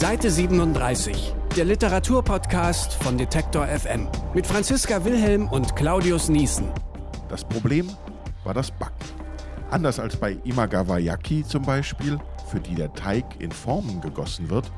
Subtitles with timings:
[0.00, 6.70] Seite 37, der Literaturpodcast von Detektor FM mit Franziska Wilhelm und Claudius Niesen.
[7.28, 7.86] Das Problem
[8.42, 8.94] war das Backen.
[9.70, 12.18] Anders als bei Imagawa Yaki zum Beispiel,
[12.50, 14.72] für die der Teig in Formen gegossen wird,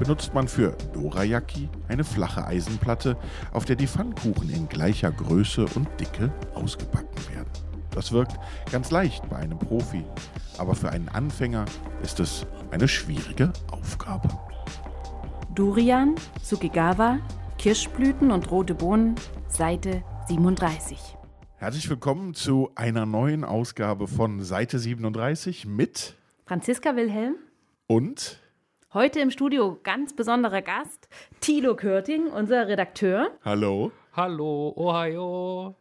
[0.00, 3.16] benutzt man für Dorayaki eine flache Eisenplatte,
[3.52, 7.52] auf der die Pfannkuchen in gleicher Größe und Dicke ausgebacken werden.
[7.92, 8.36] Das wirkt
[8.72, 10.04] ganz leicht bei einem Profi,
[10.58, 11.66] aber für einen Anfänger
[12.02, 14.28] ist es eine schwierige Aufgabe.
[15.56, 17.18] Durian, Sukigawa,
[17.56, 19.14] Kirschblüten und rote Bohnen,
[19.48, 21.16] Seite 37.
[21.56, 26.14] Herzlich willkommen zu einer neuen Ausgabe von Seite 37 mit
[26.44, 27.36] Franziska Wilhelm.
[27.86, 28.38] und
[28.92, 31.08] Heute im Studio ganz besonderer Gast,
[31.40, 33.30] Thilo Körting, unser Redakteur.
[33.42, 33.92] Hallo.
[34.12, 35.74] Hallo, Ohio.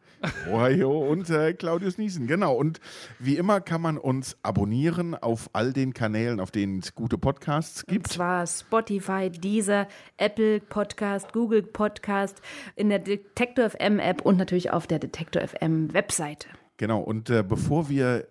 [0.52, 2.56] Ohio und äh, Claudius Niesen, genau.
[2.56, 2.80] Und
[3.20, 7.84] wie immer kann man uns abonnieren auf all den Kanälen, auf denen es gute Podcasts
[7.84, 8.08] Und gibt.
[8.08, 12.42] zwar Spotify, Deezer, Apple Podcast, Google Podcast,
[12.76, 16.48] in der Detektor FM App und natürlich auf der Detektor FM Webseite.
[16.78, 17.00] Genau.
[17.00, 18.28] Und äh, bevor wir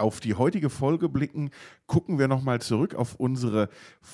[0.00, 1.50] auf die heutige Folge blicken,
[1.86, 3.68] gucken wir nochmal zurück auf unsere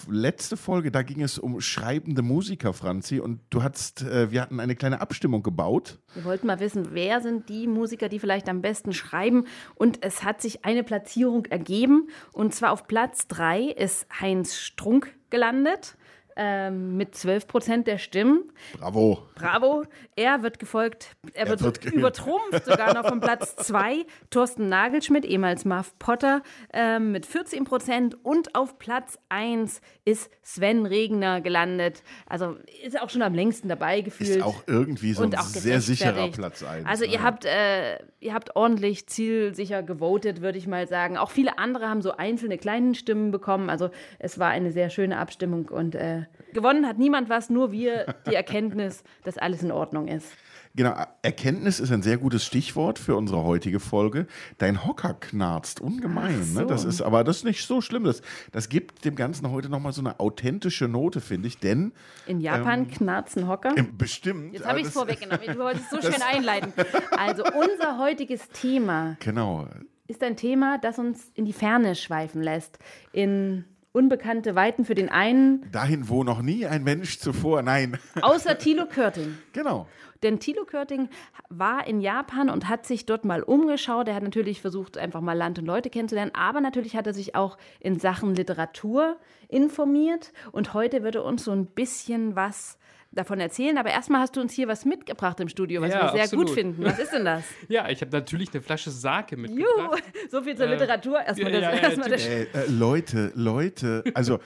[0.09, 0.91] letzte Folge.
[0.91, 3.21] Da ging es um schreibende Musiker, Franzi.
[3.21, 5.99] Und du hattest, äh, wir hatten eine kleine Abstimmung gebaut.
[6.15, 9.45] Wir wollten mal wissen, wer sind die Musiker, die vielleicht am besten schreiben.
[9.75, 12.09] Und es hat sich eine Platzierung ergeben.
[12.33, 15.97] Und zwar auf Platz 3 ist Heinz Strunk gelandet.
[16.39, 18.45] Ähm, mit 12 Prozent der Stimmen.
[18.79, 19.23] Bravo.
[19.37, 19.85] Bravo.
[20.17, 24.05] Er wird gefolgt, er, Er wird, wird übertrumpft sogar noch von Platz 2.
[24.29, 26.43] Thorsten Nagelschmidt, ehemals Marv Potter,
[26.75, 28.23] ähm, mit 14 Prozent.
[28.23, 32.03] Und auf Platz 1 ist Sven Regner gelandet.
[32.27, 34.37] Also ist auch schon am längsten dabei gefühlt.
[34.37, 36.29] Ist auch irgendwie so ein Und sehr sicherer.
[36.31, 36.87] Platz 1.
[36.87, 41.17] Also ihr habt, äh, ihr habt ordentlich zielsicher gewotet, würde ich mal sagen.
[41.17, 43.71] Auch viele andere haben so einzelne kleine Stimmen bekommen.
[43.71, 48.15] Also es war eine sehr schöne Abstimmung und äh, gewonnen hat niemand was, nur wir
[48.29, 50.33] die Erkenntnis, dass alles in Ordnung ist.
[50.75, 54.27] Genau, Erkenntnis ist ein sehr gutes Stichwort für unsere heutige Folge.
[54.59, 56.43] Dein Hocker knarzt ungemein.
[56.45, 56.61] So.
[56.61, 56.67] Ne?
[56.67, 58.05] Das ist, aber das ist nicht so schlimm.
[58.05, 58.21] Das,
[58.53, 61.57] das gibt dem Ganzen heute nochmal so eine authentische Note, finde ich.
[61.59, 61.93] Denn
[62.27, 63.73] In Japan knarzen Hocker.
[63.75, 64.53] ähm, bestimmt.
[64.53, 65.47] Jetzt habe ich es das- vorweggenommen.
[65.47, 66.75] Du wolltest so schön einleiten.
[67.17, 69.67] Also unser heutiges Thema Genau.
[70.09, 72.79] ist ein Thema, das uns in die Ferne schweifen lässt.
[73.13, 73.65] In
[73.97, 77.63] unbekannte Weiten für den einen, Dahin, wo noch nie ein Mensch zuvor.
[77.63, 77.99] Nein.
[78.21, 79.39] außer Thilo Körting.
[79.53, 79.89] genau.
[80.23, 81.09] Denn Thilo Körting
[81.49, 84.09] war in Japan und hat sich dort mal umgeschaut.
[84.09, 87.35] Er hat natürlich versucht, einfach mal Land und Leute kennenzulernen, aber natürlich hat er sich
[87.35, 89.17] auch in Sachen Literatur
[89.49, 90.33] informiert.
[90.53, 92.79] Und heute wird er uns so ein bisschen was
[93.17, 93.79] davon erzählen.
[93.79, 96.47] Aber erstmal hast du uns hier was mitgebracht im Studio, was Ja, wir sehr absolut.
[96.47, 96.85] gut finden.
[96.85, 97.45] Was ist denn das?
[97.69, 100.03] Ja, ich habe natürlich eine Flasche Sake Juhu, mitgebracht.
[100.31, 101.21] so viel zur Äh, Literatur.
[101.21, 104.39] Erstmal ja, das, ja, ja, erstmal das Äh, äh, Leute, Leute, also.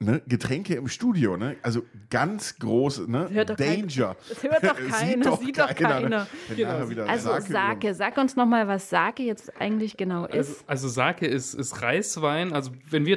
[0.00, 1.54] Ne, Getränke im Studio, ne?
[1.62, 3.28] Also ganz groß, ne?
[3.30, 4.16] hört doch kein- Danger.
[4.28, 6.08] das hört doch keiner, sieht doch keiner.
[6.08, 6.26] Ne?
[6.48, 7.06] Wenn Genau.
[7.06, 10.64] Also Sake Sake, sag uns noch mal, was Sake jetzt eigentlich genau Also, ist.
[10.68, 12.52] also Sake ist, ist Reiswein.
[12.52, 13.16] Also wenn wir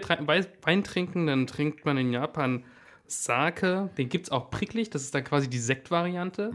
[0.62, 2.64] Wein trinken, dann trinkt man in Japan
[3.08, 3.90] Sake.
[3.98, 4.90] Den gibt es auch pricklig.
[4.90, 6.52] Das ist dann quasi die Sektvariante.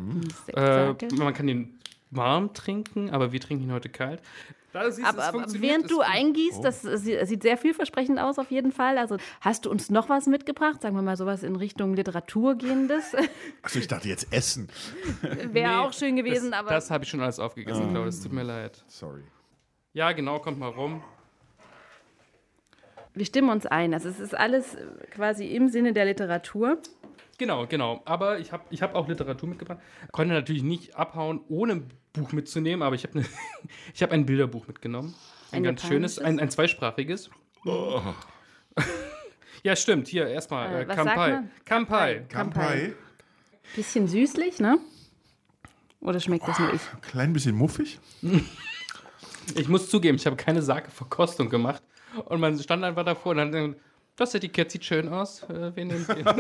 [0.48, 1.08] Äh, Sake.
[1.16, 1.78] man kann den
[2.10, 4.20] warm trinken, aber wir trinken ihn heute kalt.
[4.74, 8.50] Da siehst Aber, es aber während du eingießt, das sie- sieht sehr vielversprechend aus auf
[8.50, 8.96] jeden Fall.
[8.96, 10.80] Also hast du uns noch was mitgebracht?
[10.80, 13.14] Sagen wir mal sowas in Richtung Literatur gehendes.
[13.62, 14.68] Achso, ich dachte jetzt Essen.
[15.22, 18.14] Wäre Nee, auch schön gewesen, das, aber Das habe ich schon alles aufgegessen, glaube ich.
[18.14, 18.82] Es tut mir leid.
[18.88, 19.22] Sorry.
[19.92, 21.02] Ja, genau, kommt mal rum.
[23.14, 23.94] Wir stimmen uns ein.
[23.94, 26.78] Also es ist alles äh, quasi im Sinne der Literatur.
[27.38, 28.02] Genau, genau.
[28.04, 29.78] Aber ich habe ich hab auch Literatur mitgebracht.
[30.12, 33.24] Konnte natürlich nicht abhauen, ohne ein Buch mitzunehmen, aber ich habe ne,
[33.94, 35.14] ich hab ein Bilderbuch mitgenommen.
[35.50, 37.30] Ein, Ein ganz schönes, ein, ein zweisprachiges.
[39.62, 40.08] ja, stimmt.
[40.08, 41.42] Hier erstmal Äh, äh, Kampai.
[41.64, 42.24] Kampai.
[42.28, 42.94] Kampai.
[43.76, 44.78] Bisschen süßlich, ne?
[46.00, 46.80] Oder schmeckt das nur ich?
[47.02, 47.98] Klein bisschen muffig.
[49.56, 51.82] Ich muss zugeben, ich habe keine Sake-Verkostung gemacht.
[52.26, 53.76] Und man stand einfach davor und dann,
[54.16, 55.42] das Etikett sieht schön aus.
[55.44, 56.24] Äh, wir nehmen den.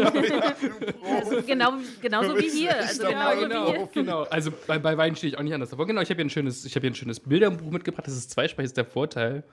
[1.20, 2.76] Also genau, genauso wie hier.
[2.76, 4.22] Also wie genau, genau.
[4.24, 5.86] Also bei, bei Wein stehe ich auch nicht anders davor.
[5.86, 8.06] Genau, ich habe hier ein schönes, ich habe hier ein schönes Bilderbuch mitgebracht.
[8.06, 9.44] Das ist zweisprachig, ist der Vorteil.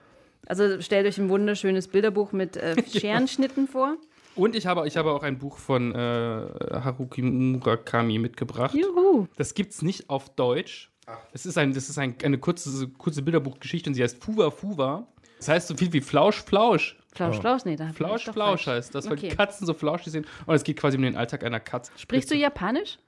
[0.46, 3.96] Also stellt euch ein wunderschönes Bilderbuch mit äh, Scherenschnitten vor.
[4.34, 8.74] Und ich habe, ich habe auch ein Buch von äh, Haruki Murakami mitgebracht.
[8.74, 9.26] Juhu.
[9.36, 10.90] Das gibt's nicht auf Deutsch.
[11.32, 15.08] Das ist, ein, das ist ein, eine kurze, kurze Bilderbuchgeschichte und sie heißt Fuwa Fuwa.
[15.40, 16.96] Das heißt so viel wie Flausch Flausch.
[17.12, 19.30] Flausch, Flausch, nee, da Flausch Flausch heißt das, weil Okay.
[19.30, 20.28] die Katzen so flauschig sind.
[20.46, 21.90] Und es geht quasi um den Alltag einer Katze.
[21.96, 22.98] Sprichst du Japanisch?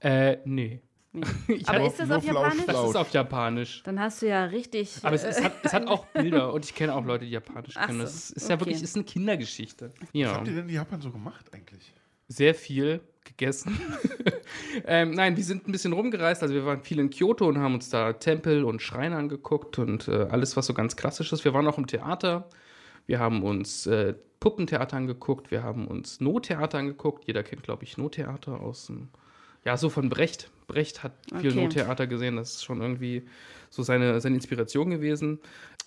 [0.00, 0.80] Äh, nee.
[1.48, 2.56] Ich Aber ist das auf Flausch, Japanisch?
[2.66, 2.88] das Flausch.
[2.90, 3.82] ist auf Japanisch.
[3.82, 4.96] Dann hast du ja richtig.
[5.02, 7.30] Aber es, äh, es, hat, es hat auch Bilder und ich kenne auch Leute, die
[7.32, 7.98] Japanisch Ach können.
[7.98, 8.64] so, Das ist ja okay.
[8.64, 9.92] wirklich ist eine Kindergeschichte.
[10.00, 11.92] Was Ja, habt ihr denn in Japan so gemacht eigentlich?
[12.28, 13.78] sehr viel gegessen.
[14.86, 16.42] ähm, nein, wir sind ein bisschen rumgereist.
[16.42, 20.08] Also wir waren viel in Kyoto und haben uns da Tempel und Schreine angeguckt und
[20.08, 21.44] äh, alles, was so ganz klassisch ist.
[21.44, 22.48] Wir waren auch im Theater.
[23.06, 25.50] Wir haben uns äh, Puppentheater angeguckt.
[25.50, 27.24] Wir haben uns No-Theater angeguckt.
[27.26, 29.08] Jeder kennt, glaube ich, No-Theater aus dem,
[29.64, 30.50] ja, so von Brecht.
[30.66, 31.62] Brecht hat viel Okay.
[31.62, 32.36] No-Theater gesehen.
[32.36, 33.22] Das ist schon irgendwie
[33.70, 35.38] so seine, seine Inspiration gewesen.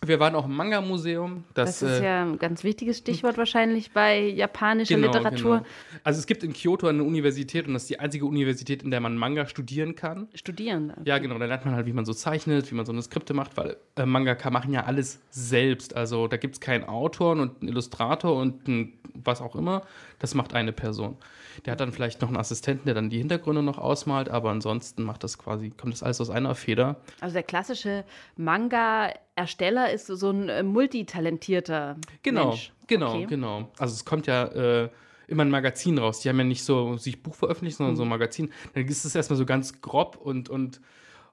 [0.06, 1.46] Wir waren auch im Manga-Museum.
[1.54, 5.60] das ist äh, ja ein ganz wichtiges Stichwort wahrscheinlich bei japanischer Literatur.
[5.60, 5.70] Genau.
[6.04, 9.00] Also es gibt in Kyoto eine Universität und das ist die einzige Universität, in der
[9.00, 10.28] man Manga studieren kann.
[10.36, 10.94] Studieren.
[11.06, 11.38] Ja, genau.
[11.40, 13.78] Da lernt man halt, wie man so zeichnet, wie man so eine Skripte macht, weil
[13.96, 15.96] äh, Mangaka machen ja alles selbst.
[15.96, 19.84] Also da gibt es keinen Autor und einen Illustrator und ein, was auch immer.
[20.20, 21.18] Das macht eine Person.
[21.66, 25.04] Der hat dann vielleicht noch einen Assistenten, der dann die Hintergründe noch ausmalt, aber ansonsten
[25.04, 26.98] macht das quasi, kommt das alles aus einer Feder.
[27.22, 28.04] Also der klassische
[28.36, 32.72] Manga-Ersteller ist so ein äh, multitalentierter Genau, Mensch.
[32.88, 33.26] genau, Okay.
[33.28, 33.70] genau.
[33.78, 34.90] Also es kommt ja äh,
[35.28, 36.20] immer ein Magazin raus.
[36.22, 38.08] Die haben ja nicht so sich Buch veröffentlicht, sondern so Mhm.
[38.08, 38.52] ein Magazin.
[38.74, 40.82] Dann ist es erstmal so ganz grob und, und,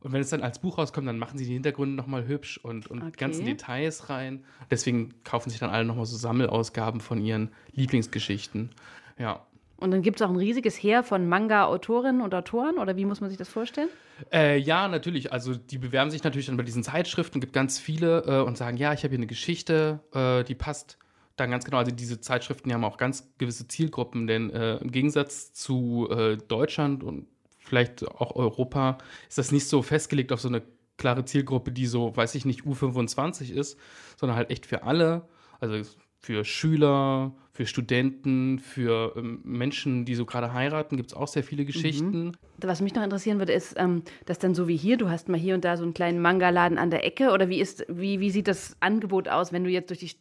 [0.00, 2.86] und wenn es dann als Buch rauskommt, dann machen sie die Hintergründe nochmal hübsch und,
[2.90, 3.12] und Okay.
[3.18, 4.44] ganzen Details rein.
[4.70, 8.70] Deswegen kaufen sich dann alle nochmal so Sammelausgaben von ihren Lieblingsgeschichten.
[9.18, 9.46] Ja.
[9.82, 13.20] Und dann gibt es auch ein riesiges Heer von Manga-Autorinnen und Autoren, oder wie muss
[13.20, 13.88] man sich das vorstellen?
[14.32, 15.32] Äh, ja, natürlich.
[15.32, 18.76] Also die bewerben sich natürlich dann bei diesen Zeitschriften, gibt ganz viele äh, und sagen,
[18.76, 20.98] ja, ich habe hier eine Geschichte, äh, die passt
[21.36, 21.78] dann ganz genau.
[21.78, 26.36] Also diese Zeitschriften die haben auch ganz gewisse Zielgruppen, denn äh, im Gegensatz zu äh,
[26.36, 27.26] Deutschland und
[27.58, 28.98] vielleicht auch Europa
[29.28, 30.62] ist das nicht so festgelegt auf so eine
[30.96, 33.78] klare Zielgruppe, die so, weiß ich nicht, U25 ist,
[34.16, 35.28] sondern halt echt für alle.
[35.58, 35.80] Also
[36.22, 41.42] für Schüler, für Studenten, für ähm, Menschen, die so gerade heiraten, gibt es auch sehr
[41.42, 42.32] viele Geschichten.
[42.58, 45.38] Was mich noch interessieren würde, ist, ähm, dass dann so wie hier, du hast mal
[45.38, 48.30] hier und da so einen kleinen Manga-Laden an der Ecke, oder wie, ist, wie, wie
[48.30, 50.12] sieht das Angebot aus, wenn du jetzt durch die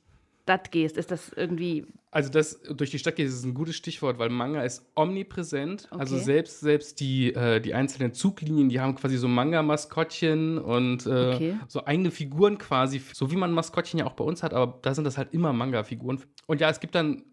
[0.52, 0.98] Stadt gehst?
[0.98, 4.64] Ist das irgendwie, Also das durch die Stadt geht, ist ein gutes Stichwort, weil Manga
[4.64, 5.88] ist omnipräsent.
[5.92, 6.26] Also Okay.
[6.26, 11.58] selbst, selbst die, äh, die einzelnen Zuglinien, die haben quasi so Manga-Maskottchen und äh, Okay.
[11.70, 14.94] so eigene Figuren quasi, so wie man Maskottchen ja auch bei uns hat, aber da
[14.94, 16.22] sind das halt immer Manga-Figuren.
[16.48, 17.24] Und ja, es gibt dann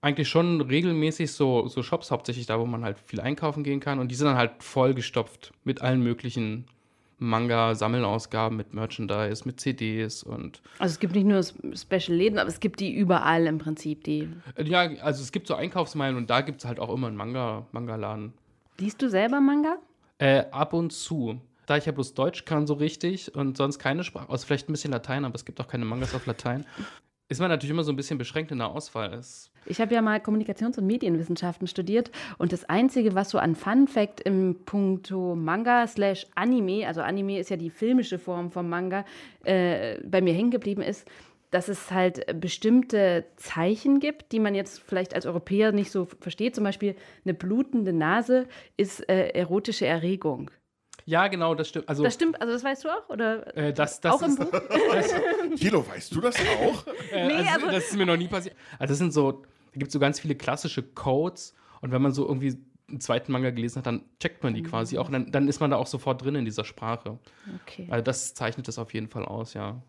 [0.00, 4.00] eigentlich schon regelmäßig so, so Shops, hauptsächlich da, wo man halt viel einkaufen gehen kann
[4.00, 6.66] und die sind dann halt vollgestopft mit allen möglichen
[7.18, 12.80] Manga-Sammelausgaben, mit Merchandise, mit CDs und also es gibt nicht nur Special-Läden, aber es gibt
[12.80, 14.28] die überall im Prinzip, die.
[14.56, 17.16] Äh, Ja, also es gibt so Einkaufsmeilen und da gibt es halt auch immer einen
[17.16, 18.32] Manga- Manga-Laden.
[18.78, 19.76] Liest du selber Manga?
[20.18, 21.40] äh, ab und zu.
[21.66, 24.72] Da ich ja bloß Deutsch kann so richtig und sonst keine Sprache, außer vielleicht ein
[24.72, 26.66] bisschen Latein, aber es gibt auch keine Mangas auf Latein,
[27.28, 29.14] ist man natürlich immer so ein bisschen beschränkt in der Auswahl.
[29.14, 33.54] Es, Ich habe ja mal Kommunikations- und Medienwissenschaften studiert und das Einzige, was so an
[33.54, 38.68] Fun Fact im Punkto Manga slash Anime, also Anime ist ja die filmische Form vom
[38.68, 39.04] Manga,
[39.44, 41.08] äh, bei mir hängen geblieben ist,
[41.50, 46.56] dass es halt bestimmte Zeichen gibt, die man jetzt vielleicht als Europäer nicht so versteht.
[46.56, 50.50] Zum Beispiel eine blutende Nase ist äh, erotische Erregung.
[51.06, 51.88] Ja, genau, das stimmt.
[51.88, 53.08] Also, Das stimmt, also das weißt du auch?
[53.08, 54.50] Oder äh, das, das auch im ist, Buch?
[55.56, 56.86] Thilo, weißt du das auch?
[57.12, 58.54] Äh, Nee, also, also- das ist mir noch nie passiert.
[58.78, 62.12] Also das sind so, da gibt es so ganz viele klassische Codes und wenn man
[62.12, 62.56] so irgendwie
[62.88, 64.66] einen zweiten Manga gelesen hat, dann checkt man die Mhm.
[64.66, 67.18] quasi auch und dann, dann ist man da auch sofort drin in dieser Sprache.
[67.62, 67.86] Okay.
[67.90, 69.80] Also das zeichnet das auf jeden Fall aus, ja.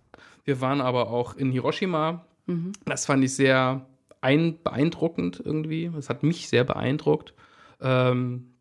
[0.45, 2.25] Wir waren aber auch in Hiroshima.
[2.45, 2.71] Mhm.
[2.85, 3.85] Das fand ich sehr
[4.21, 5.91] ein beeindruckend irgendwie.
[5.93, 7.33] Das hat mich sehr beeindruckt.
[7.81, 8.53] Ähm,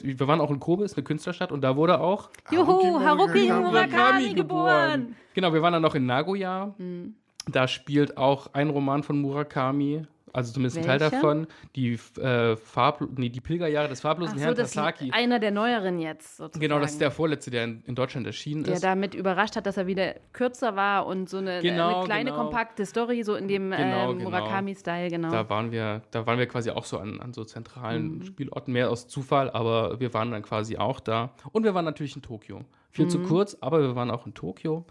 [0.00, 3.62] wir waren auch in Kobe, ist eine Künstlerstadt, und da wurde auch Juhu, Haruki Murakami.
[3.62, 5.16] Murakami geboren.
[5.34, 6.74] Genau, wir waren dann noch in Nagoya.
[6.78, 7.14] Mhm.
[7.50, 11.16] Da spielt auch ein Roman von Murakami, also zumindest ein Teil Welcher?
[11.16, 11.46] davon,
[11.76, 15.10] die, äh, Farb nee, die Pilgerjahre des farblosen Ach so, Herrn das ist Tasaki.
[15.12, 16.60] einer der neueren jetzt sozusagen.
[16.60, 18.84] Genau, das ist der vorletzte, der in, in Deutschland erschienen der ist.
[18.84, 22.42] damit überrascht hat, dass er wieder kürzer war und so eine, Genau, eine kleine, genau.
[22.42, 24.30] kompakte Story, so in dem Genau, ähm, genau.
[24.30, 25.30] Murakami-Style, genau.
[25.30, 28.24] Da waren wir, da waren wir quasi auch so an, an so zentralen Mhm.
[28.24, 31.34] Spielorten, mehr aus Zufall, aber wir waren dann quasi auch da.
[31.52, 32.60] Und wir waren natürlich in Tokio.
[32.90, 33.10] Viel Mhm.
[33.10, 34.84] zu kurz, aber wir waren auch in Tokio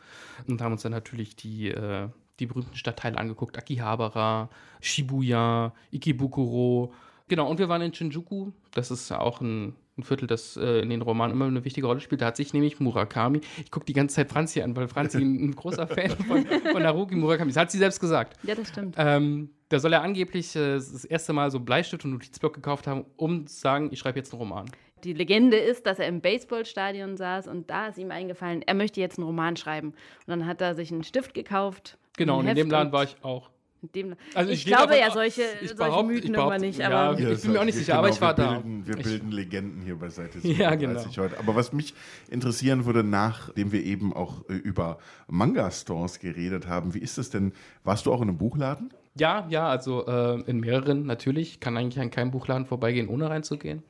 [0.47, 2.07] und haben uns dann natürlich die, äh,
[2.41, 3.57] die berühmten Stadtteile angeguckt.
[3.57, 4.49] Akihabara,
[4.81, 6.93] Shibuya, Ikebukuro.
[7.27, 8.51] Genau, und wir waren in Shinjuku.
[8.73, 12.01] Das ist auch ein, ein Viertel, das äh, in den Romanen immer eine wichtige Rolle
[12.01, 12.21] spielt.
[12.21, 15.49] Da hat sich nämlich Murakami, ich gucke die ganze Zeit Franzi an, weil Franzi ein,
[15.49, 17.57] ein großer Fan von, von Haruki Murakami ist.
[17.57, 18.37] Hat sie selbst gesagt.
[18.43, 18.95] ja, das stimmt.
[18.97, 23.05] Ähm, da soll er angeblich äh, das erste Mal so Bleistift und Notizblock gekauft haben,
[23.15, 24.65] um zu sagen, ich schreibe jetzt einen Roman.
[25.03, 28.99] Die Legende ist, dass er im Baseballstadion saß und da ist ihm eingefallen, er möchte
[28.99, 29.89] jetzt einen Roman schreiben.
[29.89, 31.97] Und dann hat er sich einen Stift gekauft.
[32.17, 33.49] Genau, und in dem Laden war ich auch.
[33.95, 36.77] Dem, Also ich, ich glaube ja solche, ich solche Mythen ich immer nicht.
[36.77, 38.53] ja, Aber Ich bin mir auch nicht sicher, aber ich war wir da.
[38.59, 41.25] bilden, Wir Ich- bilden Legenden hier bei Seite Ja, 37 genau.
[41.25, 41.39] heute.
[41.39, 41.95] Aber was mich
[42.29, 44.99] interessieren würde, nachdem wir eben auch äh, über
[45.29, 47.53] Manga-Stores geredet haben, wie ist das denn?
[47.83, 48.93] Warst du auch in einem Buchladen?
[49.17, 51.59] Ja, ja, also äh, in mehreren natürlich.
[51.59, 53.81] Kann eigentlich an keinem Buchladen vorbeigehen, ohne reinzugehen.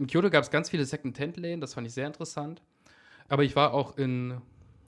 [0.00, 2.62] In Kyoto gab es ganz viele Second-Hand-Läden, das fand ich sehr interessant.
[3.28, 4.34] Aber ich war auch in,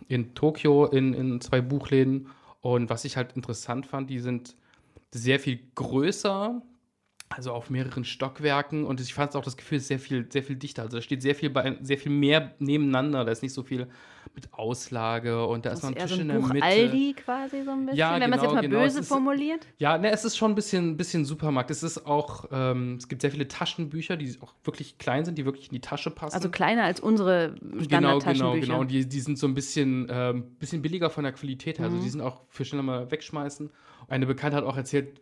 [0.09, 2.27] in Tokio in, in zwei Buchläden.
[2.61, 4.57] Und was ich halt interessant fand, die sind
[5.13, 6.63] sehr viel größer,
[7.31, 8.85] also auf mehreren Stockwerken.
[8.85, 10.83] Und ich fand auch das Gefühl, sehr viel, sehr viel dichter.
[10.83, 13.25] Also da steht sehr viel, bei, sehr viel mehr nebeneinander.
[13.25, 13.87] Da ist nicht so viel
[14.35, 16.41] mit Auslage und da ist das noch ist ein eher Tisch so in ein der
[16.47, 16.65] Buch Mitte.
[16.67, 18.81] Aldi quasi so ein bisschen, Ja, wenn man es jetzt genau, mal genau.
[18.81, 19.67] böse ist- formuliert.
[19.79, 21.71] Ja, ne, es ist schon ein bisschen, bisschen Supermarkt.
[21.71, 25.45] Es ist auch, ähm, es gibt sehr viele Taschenbücher, die auch wirklich klein sind, die
[25.45, 26.35] wirklich in die Tasche passen.
[26.37, 28.67] Also kleiner als unsere genau, genau, Standardtaschenbücher.
[28.67, 28.81] genau.
[28.81, 31.89] Und die, die sind so ein bisschen, ähm, bisschen billiger von der Qualität her.
[31.89, 31.95] Mhm.
[31.95, 33.71] Also die sind auch für schneller mal wegschmeißen.
[34.09, 35.21] Eine Bekannte hat auch erzählt,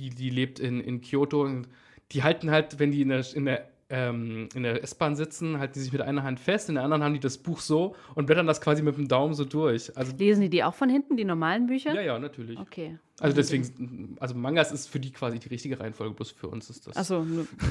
[0.00, 1.68] die, die lebt in, in Kyoto und
[2.12, 5.74] die halten halt, wenn die in der, in der ähm, in der S-Bahn sitzen, halten
[5.74, 8.26] die sich mit einer Hand fest, in der anderen haben die das Buch so und
[8.26, 9.96] blättern das quasi mit dem Daumen so durch.
[9.96, 11.92] Also Lesen die die auch von hinten, die normalen Bücher?
[11.94, 12.58] ja, ja, natürlich.
[12.58, 12.98] Okay.
[13.18, 16.86] Also deswegen, also Mangas ist für die quasi die richtige Reihenfolge, bloß für uns ist
[16.86, 16.96] das.
[16.96, 17.26] Achso,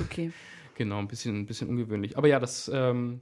[0.06, 0.32] okay.
[0.76, 2.18] Genau, ein bisschen, ein bisschen ungewöhnlich.
[2.18, 3.20] Aber ja, das ähm,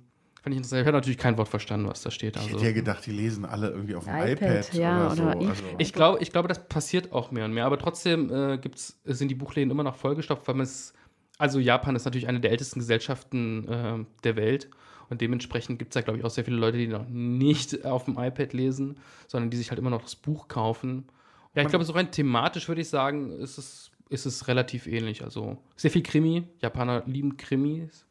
[0.47, 0.81] fand ich interessant.
[0.81, 2.35] Ich habe natürlich kein Wort verstanden, was da steht.
[2.35, 5.15] Ich Also, hätte ja gedacht, die lesen alle irgendwie auf dem iPad, iPad, ja, oder
[5.15, 5.23] so.
[5.23, 7.65] oder also, ich glaube, ich glaube, das passiert auch mehr und mehr.
[7.65, 10.93] Aber trotzdem äh, gibt's, sind die Buchläden immer noch vollgestopft, weil man es.
[11.37, 14.69] Also Japan ist natürlich eine der ältesten Gesellschaften äh, der Welt.
[15.09, 18.05] Und dementsprechend gibt es da, glaube ich, auch sehr viele Leute, die noch nicht auf
[18.05, 21.05] dem iPad lesen, sondern die sich halt immer noch das Buch kaufen.
[21.55, 25.23] Ja, ich glaube, so rein thematisch würde ich sagen, ist es, ist es relativ ähnlich.
[25.23, 26.43] Also sehr viel Krimi.
[26.59, 28.06] Japaner lieben Krimis.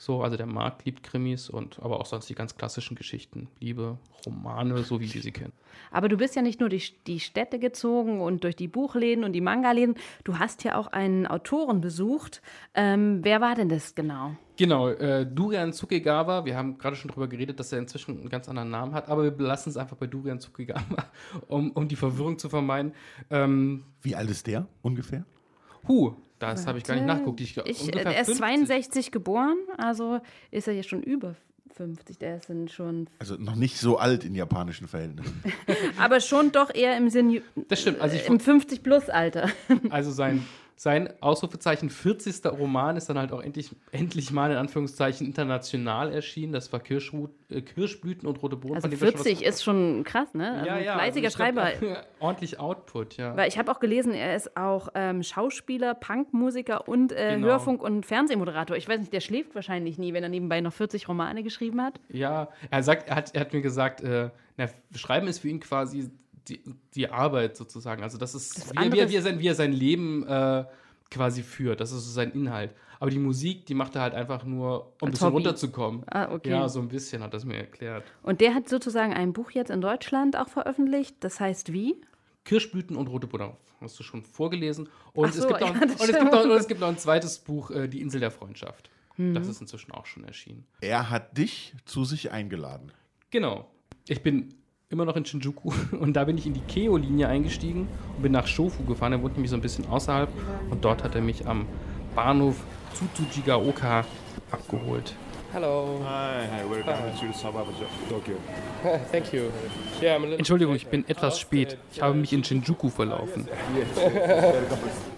[0.00, 3.48] So, also der Markt liebt Krimis und aber auch sonst die ganz klassischen Geschichten.
[3.58, 5.52] Liebe, Romane, so wie wir sie kennen.
[5.90, 9.34] Aber du bist ja nicht nur durch die Städte gezogen und durch die Buchläden und
[9.34, 9.96] die Manga-Läden.
[10.24, 12.40] Du hast ja auch einen Autoren besucht.
[12.72, 14.36] Ähm, wer war denn das genau?
[14.56, 18.48] Genau, äh, Durian Tsukegawa, wir haben gerade schon darüber geredet, dass er inzwischen einen ganz
[18.48, 21.10] anderen Namen hat, aber wir belassen es einfach bei Durian Tsukegawa,
[21.46, 22.94] um, um die Verwirrung zu vermeiden.
[23.28, 25.26] Ähm, wie alt ist der ungefähr?
[25.86, 27.40] Huh, das habe ich gar nicht nachgeguckt.
[27.40, 28.36] Ich, Ich, ungefähr er ist 50.
[28.38, 30.20] 62 geboren, also
[30.50, 31.36] ist er ja schon über
[31.76, 32.18] 50.
[32.18, 33.08] Der ist dann schon.
[33.18, 35.42] Also noch nicht so alt in japanischen Verhältnissen.
[35.98, 39.48] Aber schon doch eher im Senior, Das stimmt, also, ich, im 50-Plus-Alter.
[39.90, 40.44] also sein,
[40.80, 42.42] sein Ausrufezeichen 40.
[42.46, 46.54] Roman ist dann halt auch endlich, endlich mal in Anführungszeichen international erschienen.
[46.54, 48.76] Das war Kirschrut, äh, Kirschblüten und rote Bohnen.
[48.76, 50.52] Also von dem wir schon was- 40 ist schon krass, ne?
[50.52, 52.02] Also ja, ja, fleißiger also ich glaub, Schreiber.
[52.20, 53.36] ordentlich Output, ja.
[53.36, 57.48] Weil ich habe auch gelesen, er ist auch ähm, Schauspieler, Punkmusiker und äh, Genau.
[57.48, 58.74] Hörfunk- und Fernsehmoderator.
[58.74, 62.00] Ich weiß nicht, der schläft wahrscheinlich nie, wenn er nebenbei noch 40 Romane geschrieben hat.
[62.08, 65.60] Ja, er sagt, er hat, er hat mir gesagt, äh, na, Schreiben ist für ihn
[65.60, 66.10] quasi
[66.50, 66.60] die,
[66.94, 68.02] die Arbeit sozusagen.
[68.02, 70.26] Also das ist, Das wie, er- wie, er, wie, er sein, wie er sein Leben
[70.26, 70.64] äh,
[71.10, 71.80] quasi führt.
[71.80, 72.72] Das ist so sein Inhalt.
[72.98, 75.34] Aber die Musik, die macht er halt einfach nur, um ein Als bisschen Hobby.
[75.36, 76.02] runterzukommen.
[76.10, 76.50] Ah, okay.
[76.50, 78.04] Ja, so ein bisschen hat das mir erklärt.
[78.22, 81.16] Und der hat sozusagen ein Buch jetzt in Deutschland auch veröffentlicht.
[81.20, 82.00] Das heißt wie?
[82.44, 84.88] Kirschblüten und rote Butter hast du schon vorgelesen.
[85.14, 86.34] Und, so, es, gibt ja, auch, das und, es, gibt stimmt.
[86.34, 88.90] auch, und es gibt noch ein zweites Buch, äh, Die Insel der Freundschaft.
[89.16, 89.32] Mhm.
[89.34, 90.66] Das ist inzwischen auch schon erschienen.
[90.82, 92.92] er hat dich zu sich eingeladen.
[93.30, 93.70] Genau.
[94.08, 94.52] Ich bin
[94.90, 98.46] immer noch in Shinjuku und da bin ich in die Keo-Linie eingestiegen und bin nach
[98.46, 99.12] Shofu gefahren.
[99.12, 100.28] Er wohnt nämlich so ein bisschen außerhalb
[100.68, 101.66] und dort hat er mich am
[102.14, 102.56] Bahnhof
[102.94, 104.04] Tsutsujigaoka
[104.50, 105.14] abgeholt.
[105.52, 106.00] Hello.
[106.04, 108.36] Hi, hi, welcome to the suburbs of Tokyo.
[109.10, 109.50] Thank you.
[110.00, 111.76] Yeah, I'm a little Entschuldigung, ich bin etwas spät.
[111.92, 113.48] Ich habe mich in Shinjuku verlaufen.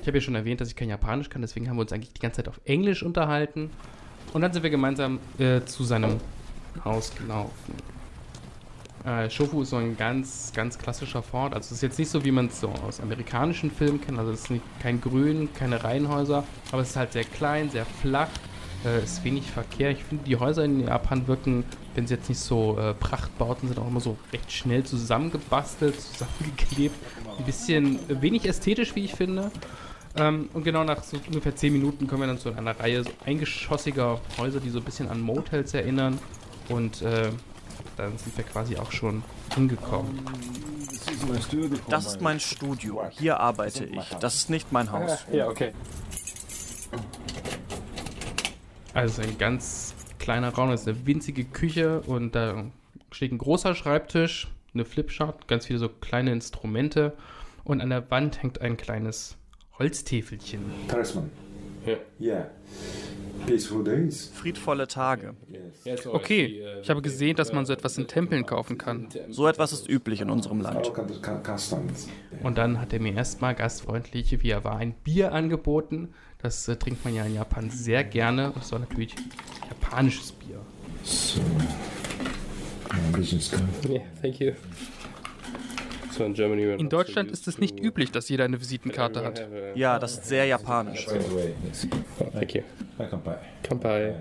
[0.03, 2.13] Ich habe ja schon erwähnt, dass ich kein Japanisch kann, deswegen haben wir uns eigentlich
[2.13, 3.71] die ganze Zeit auf Englisch unterhalten.
[4.33, 6.19] Und dann sind wir gemeinsam äh, zu seinem
[6.85, 7.75] Haus gelaufen.
[9.05, 11.55] Äh, Shofu ist so ein ganz, ganz klassischer Fort.
[11.55, 14.19] Also es ist jetzt nicht so, wie man es so aus amerikanischen Filmen kennt.
[14.19, 17.85] Also es ist nicht, kein Grün, keine Reihenhäuser, aber es ist halt sehr klein, sehr
[17.85, 18.29] flach.
[18.85, 19.91] Äh, ist wenig Verkehr.
[19.91, 23.79] Ich finde, die Häuser in Japan wirken, wenn sie jetzt nicht so äh, Prachtbauten sind,
[23.79, 26.97] auch immer so recht schnell zusammengebastelt, zusammengeklebt.
[27.39, 29.51] Ein bisschen wenig ästhetisch, wie ich finde.
[30.17, 33.11] Ähm, und genau nach so ungefähr 10 Minuten kommen wir dann zu einer Reihe so
[33.25, 36.19] eingeschossiger Häuser, die so ein bisschen an Motels erinnern.
[36.69, 37.31] Und äh,
[37.97, 39.23] dann sind wir quasi auch schon
[39.57, 40.25] angekommen.
[41.89, 43.09] Das ist mein Studio.
[43.11, 44.09] Hier arbeite ich.
[44.21, 45.25] Das ist nicht mein Haus.
[45.33, 45.73] Yeah, okay.
[48.95, 52.65] Also ein ganz kleiner Raum, das ist eine winzige Küche und da
[53.11, 57.15] steht ein großer Schreibtisch, eine Flipchart, ganz viele so kleine Instrumente
[57.65, 59.37] und an der Wand hängt ein kleines
[59.79, 60.61] Holztäfelchen.
[60.89, 61.31] Talisman.
[61.87, 61.99] Yeah.
[62.21, 62.51] Yeah.
[63.47, 64.31] Peaceful days.
[64.35, 65.35] Friedvolle Tage.
[66.07, 69.09] Okay, ich habe gesehen, dass man so etwas in Tempeln kaufen kann.
[69.31, 70.93] So etwas ist üblich in unserem Land.
[72.43, 76.15] Und dann hat er mir erstmal gastfreundlich, wie er war, ein Bier angeboten.
[76.39, 78.53] Das äh, trinkt man ja in Japan sehr gerne.
[78.53, 79.15] Und es war natürlich
[79.69, 80.61] japanisches Bier.
[81.05, 83.63] So, uh, business card.
[83.89, 84.53] Yeah, thank you.
[86.19, 89.49] In Deutschland ist es nicht üblich, dass jeder eine Visitenkarte hat.
[89.75, 91.07] Ja, das ist sehr japanisch.
[91.09, 92.63] Oh, thank you.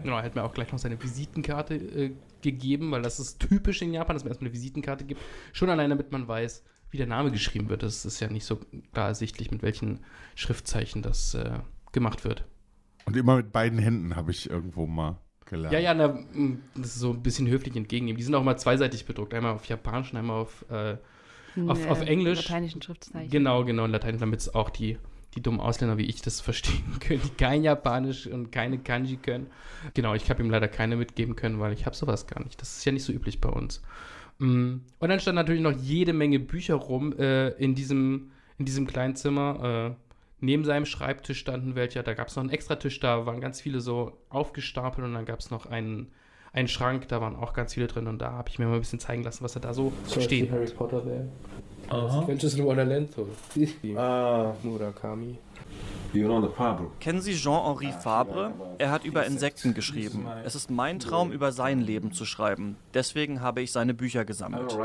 [0.04, 3.82] Genau, er hat mir auch gleich noch seine Visitenkarte äh, gegeben, weil das ist typisch
[3.82, 5.22] in Japan, dass man erstmal eine Visitenkarte gibt.
[5.54, 7.84] Schon allein, damit man weiß, wie der Name geschrieben wird.
[7.84, 8.60] Das ist ja nicht so
[8.94, 10.02] klar ersichtlich, mit welchen
[10.36, 11.60] Schriftzeichen das äh,
[11.92, 12.46] gemacht wird.
[13.06, 15.74] Und immer mit beiden Händen habe ich irgendwo mal gelernt.
[15.74, 16.20] Ja, ja, na,
[16.76, 18.18] das ist so ein bisschen höflich entgegennehmen.
[18.18, 19.34] Die sind auch mal zweiseitig bedruckt.
[19.34, 20.98] Einmal auf Japanisch und einmal auf, äh,
[21.68, 22.44] auf, Äh, auf Englisch.
[22.48, 23.30] Lateinischen Schriftzeichen.
[23.30, 24.98] Genau, genau, in Latein, damit es auch die,
[25.36, 29.48] die dummen Ausländer wie ich das verstehen können, die kein Japanisch und keine Kanji können.
[29.94, 32.62] Genau, ich habe ihm leider keine mitgeben können, weil ich habe sowas gar nicht.
[32.62, 33.82] Das ist ja nicht so üblich bei uns.
[34.40, 38.88] Mm, Und dann stand natürlich noch jede Menge Bücher rum äh, in, diesem, in diesem
[38.88, 39.92] kleinen Zimmer.
[39.92, 39.96] Äh,
[40.44, 43.80] neben seinem Schreibtisch standen welche, da gab es noch einen Extratisch, da waren ganz viele
[43.80, 46.08] so aufgestapelt und dann gab es noch einen,
[46.54, 48.82] ein Schrank, da waren auch ganz viele drin und da habe ich mir mal ein
[48.82, 50.76] bisschen zeigen lassen, was er da so Zum stehen Harry hat.
[50.76, 51.28] Potter wäre.
[51.90, 53.28] Adventures in Wonderland, so.
[53.98, 54.54] Ah.
[54.64, 55.38] Murakami.
[57.00, 58.52] Kennen Sie Jean-Henri Fabre?
[58.78, 60.28] Er hat über Insekten geschrieben.
[60.44, 62.76] Es ist mein Traum, über sein Leben zu schreiben.
[62.94, 64.78] Deswegen habe ich seine Bücher gesammelt.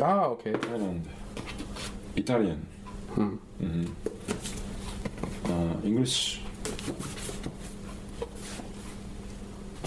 [0.00, 0.52] Ah, okay.
[0.52, 1.06] Thailand.
[2.14, 2.71] Italien.
[3.16, 3.38] Äh, hmm.
[3.60, 3.86] Mm-hmm.
[5.48, 6.40] Uh, English.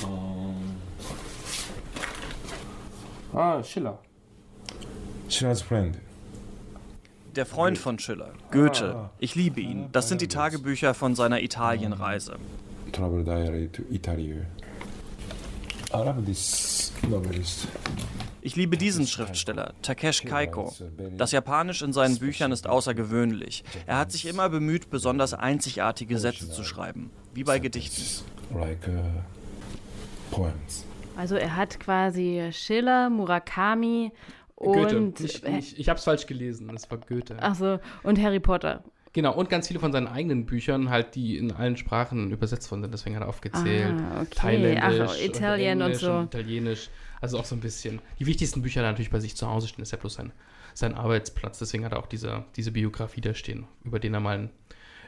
[0.01, 0.75] Ähm.
[3.34, 4.00] Ah, Schiller.
[5.29, 5.98] Schiller's Friend.
[7.36, 8.96] Der Freund von Schiller, Goethe.
[8.96, 9.10] Ah.
[9.20, 9.89] Ich liebe ihn.
[9.91, 12.34] Das sind die Tagebücher von seiner Italienreise.
[12.36, 12.91] Ah.
[12.94, 14.41] Travel Diary to Italy.
[15.94, 17.67] I love this novelist.
[18.45, 20.71] Ich liebe diesen Schriftsteller, Takeshi Kaiko.
[21.17, 23.63] Das Japanisch in seinen Büchern ist außergewöhnlich.
[23.87, 28.03] Er hat sich immer bemüht, besonders einzigartige Sätze zu schreiben, wie bei Gedichten.
[28.53, 29.01] like uh,
[30.29, 30.85] poems
[31.17, 34.11] Also er hat quasi Schiller, Murakami
[34.57, 34.95] Goethe.
[34.95, 37.37] und Ich, äh, ich, ich habe es falsch gelesen, das war Goethe.
[37.41, 38.83] ach so, und Harry Potter.
[39.15, 42.81] Genau, und ganz viele von seinen eigenen Büchern, halt, die in allen Sprachen übersetzt worden
[42.81, 42.93] sind.
[42.93, 43.95] Deswegen hat er aufgezählt.
[43.97, 44.35] Ah, okay.
[44.35, 46.23] Thailändisch, Ach, Italien und Englisch so.
[46.23, 46.89] Italienisch.
[47.21, 48.01] Also auch so ein bisschen.
[48.19, 49.79] Die wichtigsten Bücher er natürlich bei sich zu Hause stehen.
[49.79, 50.33] Das ist ja bloß sein,
[50.73, 51.59] sein Arbeitsplatz.
[51.59, 54.49] Deswegen hat er auch diese, diese Biografie da stehen, über den er mal einen,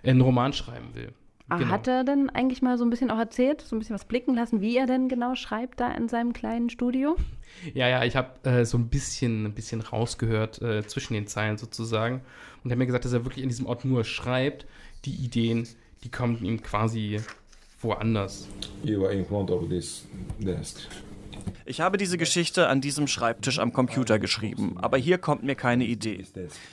[0.03, 1.11] einen Roman schreiben will.
[1.49, 1.67] Genau.
[1.67, 4.35] Hat er denn eigentlich mal so ein bisschen auch erzählt, so ein bisschen was blicken
[4.35, 7.15] lassen, wie er denn genau schreibt da in seinem kleinen Studio?
[7.73, 11.57] Ja, ja, ich habe äh, so ein bisschen, ein bisschen rausgehört äh, zwischen den Zeilen
[11.57, 12.21] sozusagen.
[12.63, 14.65] Und er hat mir gesagt, dass er wirklich in diesem Ort nur schreibt.
[15.05, 15.67] Die Ideen,
[16.03, 17.21] die kommen ihm quasi
[17.81, 18.49] woanders.
[18.83, 20.05] You are in front of this
[20.39, 20.81] desk
[21.69, 25.83] Ich habe diese Geschichte an diesem Schreibtisch am Computer geschrieben, aber hier kommt mir keine
[25.83, 26.23] Idee.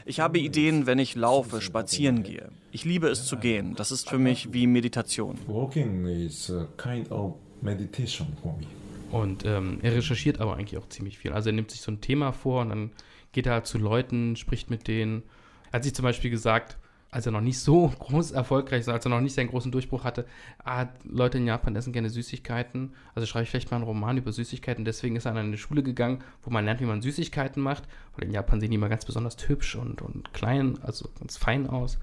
[0.04, 2.52] Ich habe Ideen, wenn ich laufe, spazieren gehe.
[2.70, 3.74] Ich liebe es zu gehen.
[3.74, 5.36] Das ist für mich wie Meditation.
[5.48, 8.66] Walking is a kind of meditation for me.
[9.10, 11.32] Und ähm, er recherchiert aber eigentlich auch ziemlich viel.
[11.32, 12.90] Also er nimmt sich so ein Thema vor und dann
[13.32, 15.24] geht er halt zu Leuten, spricht mit denen.
[15.72, 16.78] Er hat sich zum Beispiel gesagt,
[17.14, 20.04] als er noch nicht so groß erfolgreich war, als er noch nicht seinen großen Durchbruch
[20.04, 20.26] hatte,
[20.64, 22.92] ah, Leute in Japan essen gerne Süßigkeiten.
[23.14, 24.84] Also schreibe ich vielleicht mal einen Roman über Süßigkeiten.
[24.84, 27.84] Deswegen ist er an eine Schule gegangen, wo man lernt, wie man Süßigkeiten macht.
[28.16, 31.68] Weil in Japan sehen die immer ganz besonders hübsch und, und klein, also ganz fein
[31.68, 31.98] aus.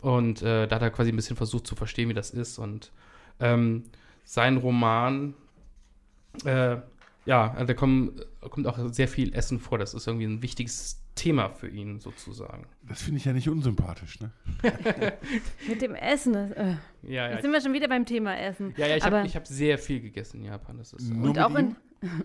[0.00, 2.58] Und äh, da hat er quasi ein bisschen versucht zu verstehen, wie das ist.
[2.58, 2.90] Und
[3.40, 3.84] ähm,
[4.24, 5.34] sein Roman
[6.44, 6.78] äh,
[7.26, 9.78] ja, da kommen, kommt auch sehr viel Essen vor.
[9.78, 12.66] Das ist irgendwie ein wichtiges Thema für ihn sozusagen.
[12.82, 14.32] Das finde ich ja nicht unsympathisch, ne?
[15.68, 16.32] Mit dem Essen.
[16.32, 16.74] Das, äh.
[17.02, 17.30] Ja, ja.
[17.32, 18.74] Jetzt sind wir schon wieder beim Thema Essen.
[18.76, 20.78] Ja, ja, ich habe hab sehr viel gegessen in Japan.
[20.78, 21.76] Das ist, Nur Und auch in,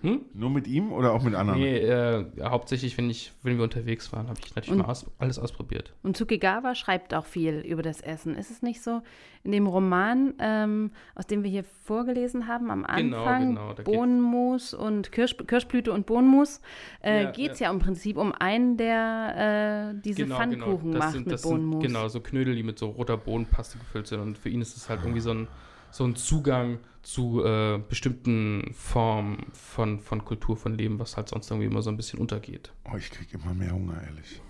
[0.04, 0.22] ihm?
[0.34, 1.60] Nur mit ihm oder auch mit anderen?
[1.60, 5.06] nee, äh, hauptsächlich, wenn, ich, wenn wir unterwegs waren, habe ich natürlich Und- mal aus,
[5.18, 5.94] alles ausprobiert.
[6.04, 8.36] Und Tsukigawa schreibt auch viel über das Essen.
[8.36, 9.02] Ist es nicht so?
[9.44, 13.86] In dem Roman, ähm, aus dem wir hier vorgelesen haben am Genau, Anfang, genau, geht-
[13.86, 16.60] Bohnenmus und Kirsch, Kirschblüte und Bohnenmus,
[17.02, 17.68] äh, Ja, geht es ja.
[17.68, 17.74] ja.
[17.74, 21.84] im Prinzip um einen, der äh, diese Pfannkuchen Das macht sind, mit das sind, Bohnenmus.
[21.84, 24.20] genau, so Knödel, die mit so roter Bohnenpaste gefüllt sind.
[24.20, 25.48] Und für ihn ist es halt irgendwie so ein,
[25.92, 31.50] so ein Zugang zu äh, bestimmten Formen von, von Kultur, von Leben, was halt sonst
[31.50, 32.72] irgendwie immer so ein bisschen untergeht.
[32.92, 34.42] Oh, ich kriege immer mehr Hunger, ehrlich.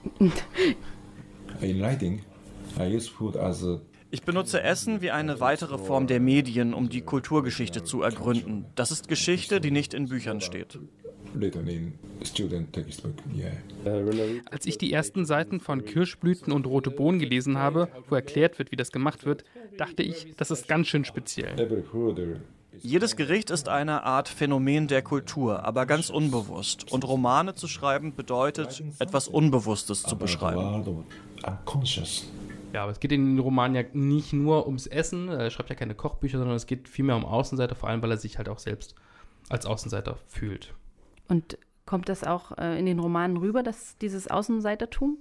[1.62, 2.22] In writing,
[2.78, 3.80] I use food as a
[4.12, 8.66] Ich benutze Essen wie eine weitere Form der Medien, um die Kulturgeschichte zu ergründen.
[8.76, 10.80] Das ist Geschichte, die nicht in Büchern steht.
[14.52, 18.72] Als ich die ersten Seiten von Kirschblüten und rote Bohnen gelesen habe, wo erklärt wird,
[18.72, 19.44] wie das gemacht wird,
[19.80, 21.56] dachte ich, das ist ganz schön speziell.
[22.82, 26.92] Jedes Gericht ist eine Art Phänomen der Kultur, aber ganz unbewusst.
[26.92, 31.06] Und Romane zu schreiben bedeutet, etwas Unbewusstes zu beschreiben.
[32.72, 35.28] Ja, aber es geht in den Romanen ja nicht nur ums Essen.
[35.28, 38.18] Er schreibt ja keine Kochbücher, sondern es geht vielmehr um Außenseiter, vor allem weil er
[38.18, 38.96] sich halt auch selbst
[39.50, 40.74] als Außenseiter fühlt.
[41.28, 45.18] Und kommt das auch äh, in den Romanen rüber, dass dieses Außenseitertum?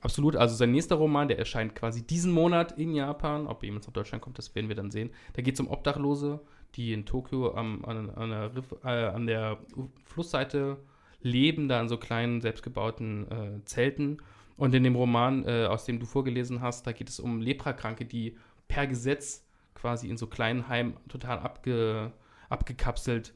[0.00, 0.36] Absolut.
[0.36, 3.46] Also sein nächster Roman, der erscheint quasi diesen Monat in Japan.
[3.46, 5.10] Ob er jemals nach Deutschland kommt, das werden wir dann sehen.
[5.34, 6.40] Da geht es um Obdachlose,
[6.74, 9.58] die in Tokio am, an, an, der, Riff, äh, an der
[10.04, 10.78] Flussseite
[11.20, 14.18] leben, da in so kleinen, selbstgebauten äh, Zelten.
[14.56, 18.04] Und in dem Roman, äh, aus dem du vorgelesen hast, da geht es um Leprakranke,
[18.04, 18.36] die
[18.68, 22.12] per Gesetz quasi in so kleinen Heimen total abge,
[22.48, 23.34] abgekapselt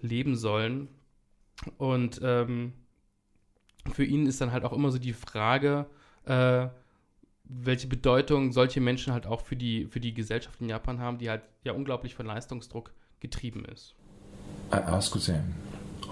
[0.00, 0.88] leben sollen.
[1.76, 2.72] Und ähm,
[3.92, 5.86] für ihn ist dann halt auch immer so die Frage,
[6.24, 6.68] äh,
[7.44, 11.28] welche Bedeutung solche Menschen halt auch für die, für die Gesellschaft in Japan haben, die
[11.30, 13.94] halt ja unglaublich von Leistungsdruck getrieben ist.
[14.72, 15.54] I asked them,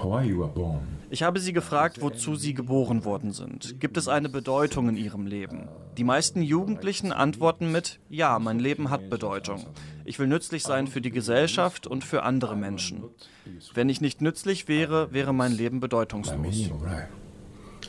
[0.02, 0.80] why you were born.
[1.10, 3.80] Ich habe sie gefragt, wozu sie geboren worden sind.
[3.80, 5.68] Gibt es eine Bedeutung in ihrem Leben?
[5.96, 9.64] Die meisten Jugendlichen antworten mit Ja, mein Leben hat Bedeutung.
[10.04, 13.04] Ich will nützlich sein für die Gesellschaft und für andere Menschen.
[13.74, 16.70] Wenn ich nicht nützlich wäre, wäre mein Leben bedeutungslos.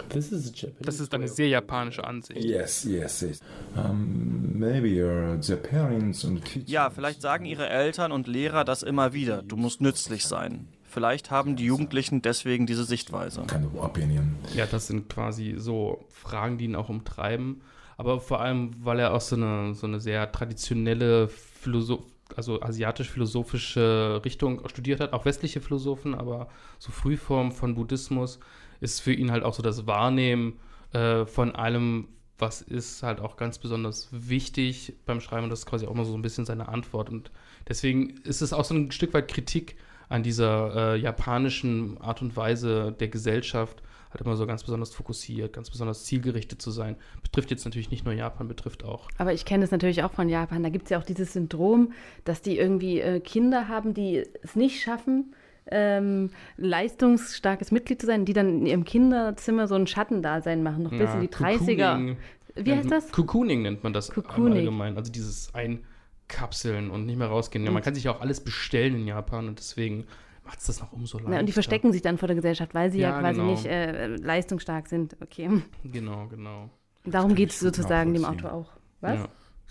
[0.10, 2.44] Das ist eine sehr japanische Ansicht.
[2.44, 3.40] Yes, yes, yes.
[3.76, 6.70] Um, maybe uh, the parents and teachers.
[6.70, 9.42] Ja, vielleicht sagen ihre Eltern und Lehrer das immer wieder.
[9.42, 10.68] Du musst nützlich sein.
[10.84, 13.44] Vielleicht haben die Jugendlichen deswegen diese Sichtweise.
[13.44, 14.36] Kind of opinion.
[14.56, 17.62] Ja, das sind quasi so Fragen, die ihn auch umtreiben.
[17.96, 24.22] Aber vor allem, weil er auch so eine, so eine sehr traditionelle Philosoph also asiatisch-philosophische
[24.24, 28.40] Richtung studiert hat, auch westliche Philosophen, aber so Frühform von Buddhismus
[28.80, 30.60] ist für ihn halt auch so das Wahrnehmen
[30.94, 35.44] äh, von allem, was ist, halt auch ganz besonders wichtig beim Schreiben.
[35.44, 37.10] Und das ist quasi auch mal so ein bisschen seine Antwort.
[37.10, 37.32] Und
[37.68, 39.76] deswegen ist es auch so ein Stück weit Kritik
[40.08, 45.54] an dieser äh, japanischen Art und Weise der Gesellschaft, halt immer so ganz besonders fokussiert,
[45.54, 46.96] ganz besonders zielgerichtet zu sein.
[47.22, 49.08] Betrifft jetzt natürlich nicht nur Japan, betrifft auch.
[49.20, 50.64] Aber ich kenne es natürlich auch von Japan.
[50.64, 54.56] Da gibt es ja auch dieses Syndrom, dass die irgendwie äh, Kinder haben, die es
[54.56, 55.36] nicht schaffen,
[55.72, 60.92] ähm, leistungsstarkes Mitglied zu sein, die dann in ihrem Kinderzimmer so ein Schattendasein machen, noch
[60.92, 61.58] bis Ja, in die 30er.
[61.94, 62.18] Cocooning
[62.56, 63.12] Wie heißt das?
[63.12, 64.54] Cocooning nennt man das Cocooning.
[64.60, 64.98] allgemein.
[64.98, 67.66] Also dieses Einkapseln und nicht mehr rausgehen.
[67.66, 70.06] Ja, man kann sich ja auch alles bestellen in Japan und deswegen
[70.46, 71.32] macht es das noch umso leichter.
[71.32, 73.52] Na, und die verstecken sich dann vor der Gesellschaft, weil sie ja, Ja, quasi genau.
[73.52, 75.16] nicht äh, leistungsstark sind.
[75.22, 75.50] Okay.
[75.84, 76.70] Genau, genau.
[77.06, 78.26] Darum geht es sozusagen dem.
[78.26, 78.72] Autor auch.
[79.02, 79.20] Was?
[79.20, 79.28] Ja.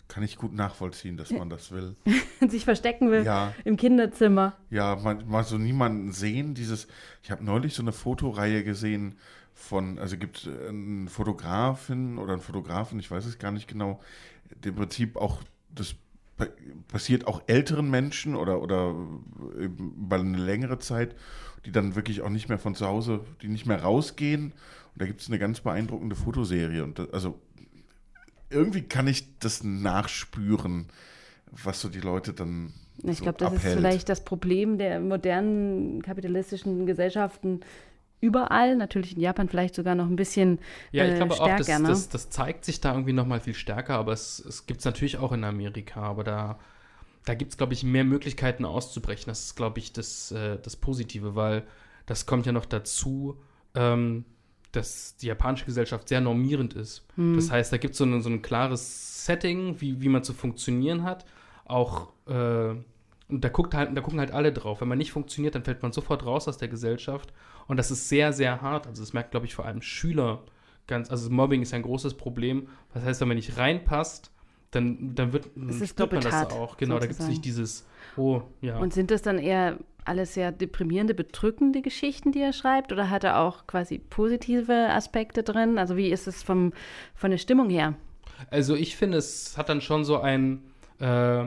[0.09, 1.95] Kann ich gut nachvollziehen, dass man das will.
[2.49, 3.53] sich verstecken will Ja.
[3.65, 4.57] im Kinderzimmer.
[4.71, 6.89] Ja, man, mal so niemanden sehen, dieses,
[7.23, 9.17] ich habe neulich so eine Fotoreihe gesehen
[9.53, 14.01] von, also gibt es einen Fotografin oder einen Fotografen, ich weiß es gar nicht genau,
[14.65, 15.43] im Prinzip auch,
[15.75, 15.95] das
[16.37, 16.47] pa-
[16.89, 18.95] passiert auch älteren Menschen oder, oder
[19.61, 21.15] eben über eine längere Zeit,
[21.67, 24.53] die dann wirklich auch nicht mehr von zu Hause, die nicht mehr rausgehen.
[24.95, 26.83] Und da gibt es eine ganz beeindruckende Fotoserie.
[26.85, 27.39] Und das, also
[28.51, 30.89] irgendwie kann ich das nachspüren,
[31.51, 32.73] was so die Leute dann.
[33.05, 33.79] Ich so glaube, das ist abhält.
[33.79, 37.61] vielleicht das Problem der modernen kapitalistischen Gesellschaften
[38.21, 38.77] überall.
[38.77, 40.59] Natürlich in Japan vielleicht sogar noch ein bisschen
[40.93, 41.79] Ja, ich äh, glaube auch, stärker.
[41.79, 41.89] das, ne?
[41.89, 44.85] das, das zeigt sich da irgendwie noch mal viel stärker, aber es, es gibt es
[44.85, 46.59] natürlich auch in Amerika, aber da,
[47.25, 49.27] da gibt es, glaube ich, mehr Möglichkeiten auszubrechen.
[49.27, 51.65] Das ist, glaube ich, das, äh, das Positive, weil
[52.07, 53.39] das kommt ja noch dazu,
[53.75, 54.25] ähm,
[54.73, 57.07] dass die japanische Gesellschaft sehr normierend ist.
[57.17, 57.37] Hm.
[57.37, 61.05] Das heißt, da gibt so es so ein klares Setting, wie, wie man zu funktionieren
[61.05, 61.25] hat.
[61.65, 62.75] Auch, äh,
[63.29, 64.81] und da, guckt halt, da gucken halt alle drauf.
[64.81, 67.33] Wenn man nicht funktioniert, dann fällt man sofort raus aus der Gesellschaft.
[67.67, 68.87] Und das ist sehr, sehr hart.
[68.87, 70.43] Also das merkt, glaube ich, vor allem Schüler
[70.87, 72.69] ganz, also Mobbing ist ja ein großes Problem.
[72.95, 74.33] Das heißt, wenn man nicht reinpasst,
[74.71, 76.77] dann, dann wird Es ist man das auch.
[76.77, 77.31] Genau, da gibt es sozusagen.
[77.31, 78.79] nicht dieses, oh, ja.
[78.79, 82.93] Und sind das dann eher alles sehr deprimierende, bedrückende Geschichten, die er schreibt?
[82.93, 85.79] Oder hat er auch quasi positive Aspekte drin?
[85.79, 86.73] Also wie ist es vom,
[87.15, 87.95] von der Stimmung her?
[88.51, 90.63] Also ich finde, es hat dann schon so ein,
[91.01, 91.45] äh,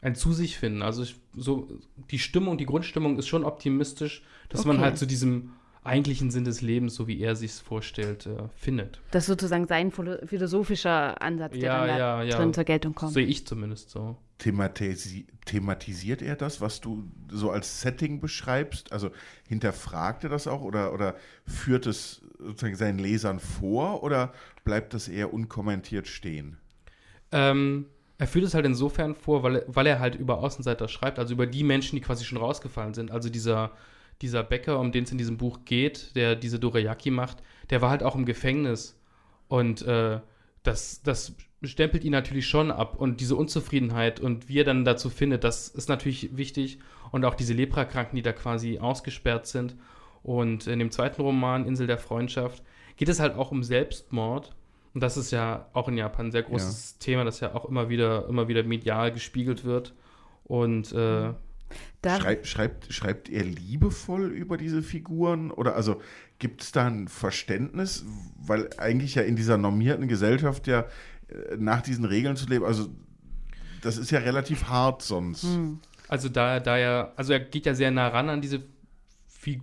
[0.00, 0.82] ein zu sich finden.
[0.82, 1.68] Also ich, so
[2.10, 4.84] die Stimmung, die Grundstimmung ist schon optimistisch, dass man Okay.
[4.84, 5.52] halt zu diesem
[5.84, 9.00] eigentlichen Sinn des Lebens, so wie er sich vorstellt, äh, findet.
[9.10, 12.36] Das ist sozusagen sein philo- philosophischer Ansatz, der Ja, dann da ja, ja.
[12.36, 13.12] drin zur Geltung kommt.
[13.12, 14.16] Sehe ich zumindest so.
[14.38, 18.92] Thematisi thematisiert er das, was du so als Setting beschreibst?
[18.92, 19.10] Also
[19.46, 21.14] hinterfragt er das auch oder, oder
[21.46, 24.32] führt es sozusagen seinen Lesern vor oder
[24.64, 26.56] bleibt das eher unkommentiert stehen?
[27.30, 27.86] Ähm,
[28.18, 31.46] er führt es halt insofern vor, weil, weil er halt über Außenseiter schreibt, also über
[31.46, 33.10] die Menschen, die quasi schon rausgefallen sind.
[33.10, 33.70] Also dieser,
[34.22, 37.38] dieser Bäcker, um den es in diesem Buch geht, der diese Dorayaki macht,
[37.70, 38.98] der war halt auch im Gefängnis.
[39.48, 40.20] Und äh,
[40.62, 42.96] das, das stempelt ihn natürlich schon ab.
[42.98, 46.78] Und diese Unzufriedenheit und wie er dann dazu findet, das ist natürlich wichtig.
[47.10, 49.76] Und auch diese Leprakranken, die da quasi ausgesperrt sind.
[50.22, 52.62] Und in dem zweiten Roman, Insel der Freundschaft,
[52.96, 54.54] geht es halt auch um Selbstmord.
[54.94, 57.88] Und das ist ja auch in Japan ein sehr großes Thema, das ja auch immer
[57.88, 59.92] wieder, immer wieder medial gespiegelt wird.
[60.44, 61.32] Und äh,
[62.04, 65.50] Da, Schrei schreibt, schreibt er liebevoll über diese Figuren?
[65.50, 66.00] Oder also
[66.38, 68.04] gibt es da ein Verständnis?
[68.36, 70.80] Weil eigentlich ja in dieser normierten Gesellschaft ja
[71.28, 72.88] äh, nach diesen Regeln zu leben, also
[73.80, 75.46] das ist ja relativ hart sonst.
[76.08, 78.62] Also da, da er, also er geht ja sehr nah ran an diese,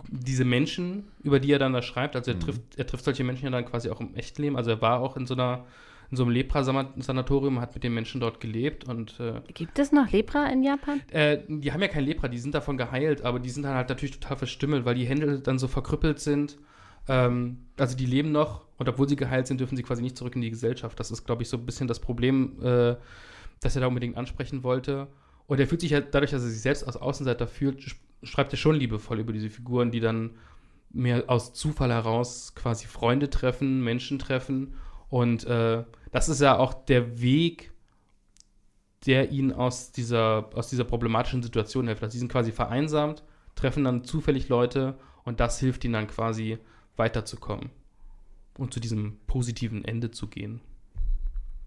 [0.08, 2.16] diese Menschen, über die er dann da schreibt.
[2.16, 4.56] Also er trifft, er trifft solche Menschen ja dann quasi auch im Echtleben.
[4.56, 5.64] Also er war auch in so einer,
[6.12, 10.12] in so einem Lepra-Sanatorium, hat mit den Menschen dort gelebt und äh, gibt es noch
[10.12, 11.00] Lepra in Japan?
[11.10, 13.88] äh, die haben ja kein Lepra, die sind davon geheilt, aber die sind dann halt
[13.88, 16.58] natürlich total verstümmelt, weil die Hände dann so verkrüppelt sind.
[17.08, 20.36] Ähm, also die leben noch und obwohl sie geheilt sind, dürfen sie quasi nicht zurück
[20.36, 21.00] in die Gesellschaft.
[21.00, 22.94] Das ist, glaube ich, so ein bisschen das Problem, äh,
[23.60, 25.08] das er da unbedingt ansprechen wollte.
[25.46, 28.52] Und er fühlt sich halt dadurch, dass er sich selbst als Außenseiter fühlt, sch- schreibt
[28.52, 30.32] er schon liebevoll über diese Figuren, die dann
[30.90, 34.74] mehr aus Zufall heraus quasi Freunde treffen, Menschen treffen.
[35.08, 37.72] Und äh, das ist ja auch der Weg,
[39.06, 42.02] der ihn aus dieser, aus dieser problematischen Situation hilft.
[42.02, 43.24] Also sie sind quasi vereinsamt,
[43.56, 46.58] treffen dann zufällig Leute und das hilft ihnen dann quasi
[46.96, 47.70] weiterzukommen
[48.56, 50.60] und zu diesem positiven Ende zu gehen.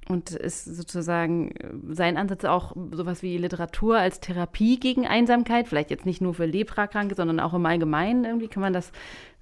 [0.08, 5.68] Und ist sozusagen äh, sein Ansatz auch sowas wie Literatur als Therapie gegen Einsamkeit?
[5.68, 8.48] Vielleicht jetzt nicht nur für Leprakranke, sondern auch im Allgemeinen irgendwie?
[8.48, 8.92] Kann man das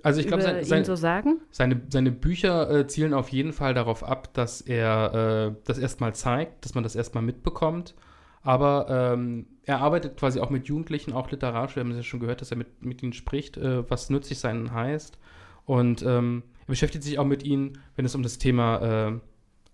[0.03, 1.41] Also ich glaube, sein, sein, so sagen?
[1.51, 6.15] Seine, seine Bücher äh, zielen auf jeden Fall darauf ab, dass er äh, das erstmal
[6.15, 7.93] zeigt, dass man das erstmal mitbekommt.
[8.41, 11.75] Aber ähm, er arbeitet quasi auch mit Jugendlichen, auch literarisch.
[11.75, 14.39] Wir haben es ja schon gehört, dass er mit, mit ihnen spricht, äh, was nützlich
[14.39, 15.17] sein heißt.
[15.65, 19.19] Und ähm, er beschäftigt sich auch mit ihnen, wenn es um das Thema äh,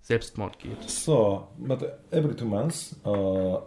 [0.02, 0.90] Selbstmord geht.
[0.90, 3.58] So, but every two months, uh,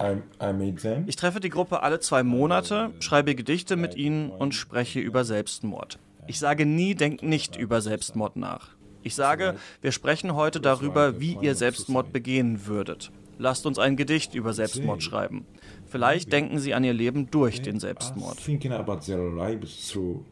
[0.00, 1.04] I, I meet them.
[1.06, 5.98] Ich treffe die Gruppe alle zwei Monate, schreibe Gedichte mit ihnen und spreche über Selbstmord.
[6.26, 8.68] Ich sage nie, denkt nicht über Selbstmord nach.
[9.02, 13.10] Ich sage, wir sprechen heute darüber, wie ihr Selbstmord begehen würdet.
[13.38, 15.46] Lasst uns ein Gedicht über Selbstmord schreiben.
[15.86, 18.36] Vielleicht denken Sie an Ihr Leben durch den Selbstmord.
[18.36, 20.22] thinking about their lives through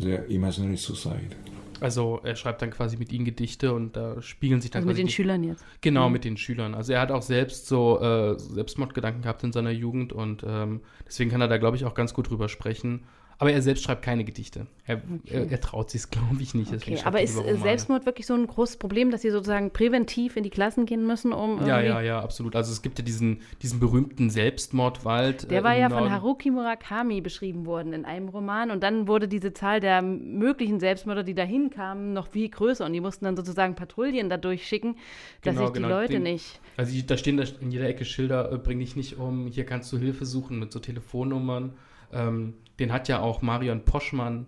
[0.00, 1.34] their imaginary suicide.
[1.80, 4.98] Also er schreibt dann quasi mit ihnen Gedichte und da spiegeln sich dann Also mit
[4.98, 5.64] den die- Schülern jetzt.
[5.80, 6.74] Genau, mit den Schülern.
[6.74, 11.30] Also er hat auch selbst so äh, Selbstmordgedanken gehabt in seiner Jugend und ähm, deswegen
[11.30, 13.04] kann er da, glaube ich, auch ganz gut drüber sprechen.
[13.40, 14.66] Aber er selbst schreibt keine Gedichte.
[14.84, 16.72] Er, er, er traut sich glaube ich, nicht.
[16.72, 17.56] Okay, aber er ist äh.
[17.56, 21.32] Selbstmord wirklich so ein großes Problem, dass sie sozusagen präventiv in die Klassen gehen müssen,
[21.32, 22.56] um Ja, ja, ja, absolut.
[22.56, 25.50] Also es gibt ja diesen, diesen berühmten Selbstmordwald.
[25.50, 26.12] Der äh, war ja von Norden.
[26.12, 31.22] Haruki Murakami beschrieben worden in einem Roman und dann wurde diese Zahl der möglichen Selbstmörder,
[31.22, 34.96] die dahin kamen, noch viel größer und die mussten dann sozusagen Patrouillen da durchschicken,
[35.42, 36.60] dass Genau, sich die genau, Leute den- nicht.
[36.76, 39.92] Also da stehen da in jeder Ecke Schilder, äh, bring dich nicht um, hier kannst
[39.92, 41.74] du Hilfe suchen mit so Telefonnummern.
[42.12, 44.46] Ähm, den hat ja auch Marion Poschmann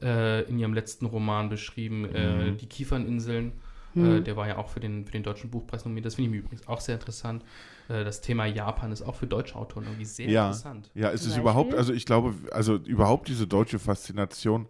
[0.00, 3.52] äh, in ihrem letzten Roman beschrieben, äh, Die Kieferninseln.
[3.94, 6.06] Äh, der war ja auch für den, für den Deutschen Buchpreis nominiert.
[6.06, 7.44] Das finde ich übrigens auch sehr interessant.
[7.88, 10.90] Äh, das Thema Japan ist auch für deutsche Autoren irgendwie sehr Ja, interessant.
[10.94, 14.66] ja, es Zum ist überhaupt, also ich glaube, also überhaupt diese deutsche Faszination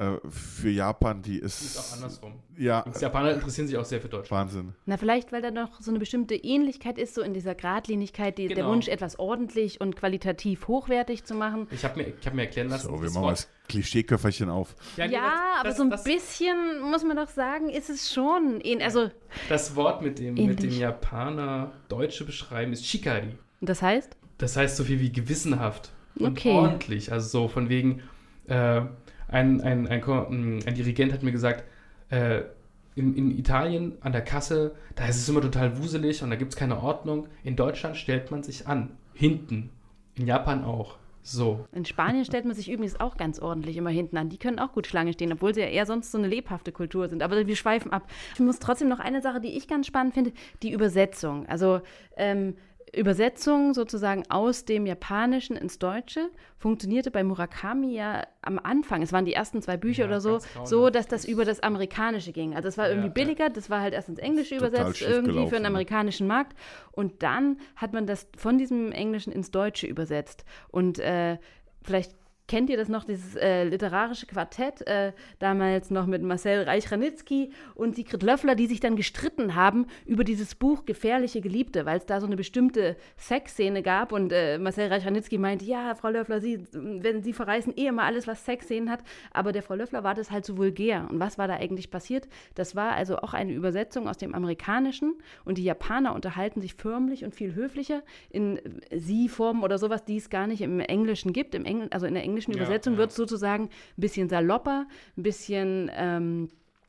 [0.00, 2.32] äh, für Japan, die ist, Ist auch andersrum.
[2.56, 4.30] ja Und Japaner interessieren sich auch sehr für Deutschland.
[4.46, 4.74] Wahnsinn.
[4.86, 8.46] Na, vielleicht, weil da noch so eine bestimmte Ähnlichkeit ist, so in dieser Gradlinigkeit, die,
[8.48, 8.70] der Genau.
[8.70, 11.66] Wunsch, etwas ordentlich und qualitativ hochwertig zu machen.
[11.70, 13.48] Ich habe mir, ich hab mir erklären lassen, So, wir das machen mal Wort- das
[13.68, 14.74] Klischeeköfferchen auf.
[14.96, 15.22] Ja, nee, das-
[15.58, 18.60] aber das- so ein das- bisschen, muss man doch sagen, ist es schon.
[18.62, 19.10] ähn- Also,
[19.48, 20.70] Das Wort mit dem, mit dem.
[20.70, 23.36] Japaner Deutsche beschreiben ist Shikari.
[23.60, 24.16] das heißt?
[24.38, 26.52] Das heißt so viel wie gewissenhaft und Okay.
[26.52, 27.12] ordentlich.
[27.12, 28.02] Also so von wegen,
[28.48, 28.80] äh,
[29.30, 31.64] ein, ein, ein, ein Dirigent hat mir gesagt,
[32.10, 32.42] äh,
[32.96, 36.52] in, in Italien an der Kasse, da ist es immer total wuselig und da gibt
[36.52, 37.28] es keine Ordnung.
[37.44, 38.90] In Deutschland stellt man sich an.
[39.14, 39.70] Hinten.
[40.16, 40.96] In Japan auch.
[41.22, 41.66] So.
[41.72, 44.30] In Spanien stellt man sich übrigens auch ganz ordentlich immer hinten an.
[44.30, 47.08] Die können auch gut Schlange stehen, obwohl sie ja eher sonst so eine lebhafte Kultur
[47.08, 47.22] sind.
[47.22, 48.10] Aber wir schweifen ab.
[48.34, 51.46] Ich muss trotzdem noch eine Sache, die ich ganz spannend finde, die Übersetzung.
[51.46, 51.82] Also
[52.16, 52.56] ähm,
[52.92, 59.24] Übersetzung sozusagen aus dem Japanischen ins Deutsche funktionierte bei Murakami ja am Anfang, es waren
[59.24, 62.54] die ersten zwei Bücher Ja, oder so, so, dass das über das Amerikanische ging.
[62.54, 63.12] Also es war irgendwie ja.
[63.12, 66.56] billiger, das war halt erst ins Englische übersetzt, irgendwie für den amerikanischen Markt.
[66.92, 70.44] Und dann hat man das von diesem Englischen ins Deutsche übersetzt.
[70.68, 71.38] Und äh,
[71.82, 72.19] vielleicht
[72.50, 77.94] kennt ihr das noch, dieses äh, literarische Quartett, äh, damals noch mit Marcel Reich-Ranitzky und
[77.94, 82.20] Sigrid Löffler, die sich dann gestritten haben über dieses Buch Gefährliche Geliebte, weil es da
[82.20, 87.22] so eine bestimmte Sexszene gab und äh, Marcel Reich-Ranitzky meinte, ja, Frau Löffler, Sie, wenn
[87.22, 90.44] Sie verreißen eh immer alles, was Sexszenen hat, aber der Frau Löffler war das halt
[90.44, 91.06] zu vulgär.
[91.08, 92.26] Und was war da eigentlich passiert?
[92.56, 97.24] Das war also auch eine Übersetzung aus dem Amerikanischen und die Japaner unterhalten sich förmlich
[97.24, 98.58] und viel höflicher in
[98.90, 101.54] Sie-Formen oder sowas, die es gar nicht im Englischen gibt.
[101.54, 102.98] Im Engl also in der englischen Ja, Übersetzung ja.
[103.00, 106.48] wird es sozusagen ein bisschen salopper, ein bisschen ähm,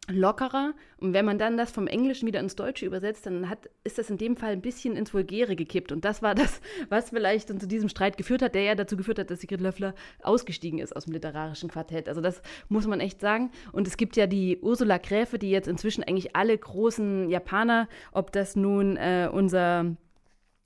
[0.09, 0.73] lockerer.
[0.97, 4.09] Und wenn man dann das vom Englischen wieder ins Deutsche übersetzt, dann hat, ist das
[4.09, 5.91] in dem Fall ein bisschen ins Vulgäre gekippt.
[5.91, 8.97] Und das war das, was vielleicht dann zu diesem Streit geführt hat, der ja dazu
[8.97, 12.09] geführt hat, dass Sigrid Löffler ausgestiegen ist aus dem literarischen Quartett.
[12.09, 13.51] Also das muss man echt sagen.
[13.71, 18.31] Und es gibt ja die Ursula Gräfe, die jetzt inzwischen eigentlich alle großen Japaner, ob
[18.31, 19.95] das nun äh, unser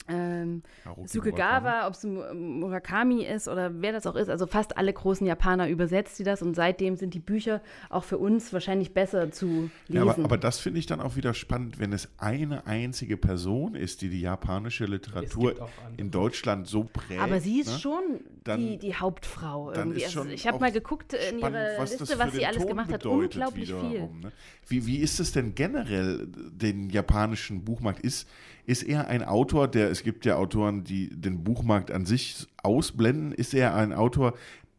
[0.07, 4.93] ähm, Haruki Sukegawa, ob es Murakami ist oder wer das auch ist, also fast alle
[4.93, 9.31] großen Japaner übersetzt sie das und seitdem sind die Bücher auch für uns wahrscheinlich besser
[9.31, 10.09] zu Ja, lesen.
[10.09, 14.01] aber, aber das finde ich dann auch wieder spannend, wenn es eine einzige Person ist,
[14.01, 15.55] die die japanische Literatur
[15.97, 17.21] in Deutschland so prägt.
[17.21, 17.79] Aber sie ist ne?
[17.79, 18.03] schon
[18.43, 20.03] Dann- die, die Hauptfrau irgendwie.
[20.03, 22.67] ist Also ich habe mal geguckt in spannend, ihrer was Liste, was sie alles Ton
[22.67, 23.05] gemacht hat.
[23.05, 24.01] Unglaublich viel.
[24.01, 24.31] Ne?
[24.67, 27.99] Wie, wie ist es denn generell, den japanischen Buchmarkt?
[27.99, 28.27] Ist,
[28.65, 33.31] ist er ein Autor, der, es gibt ja Autoren, die den Buchmarkt an sich ausblenden,
[33.31, 34.33] ist er ein Autor,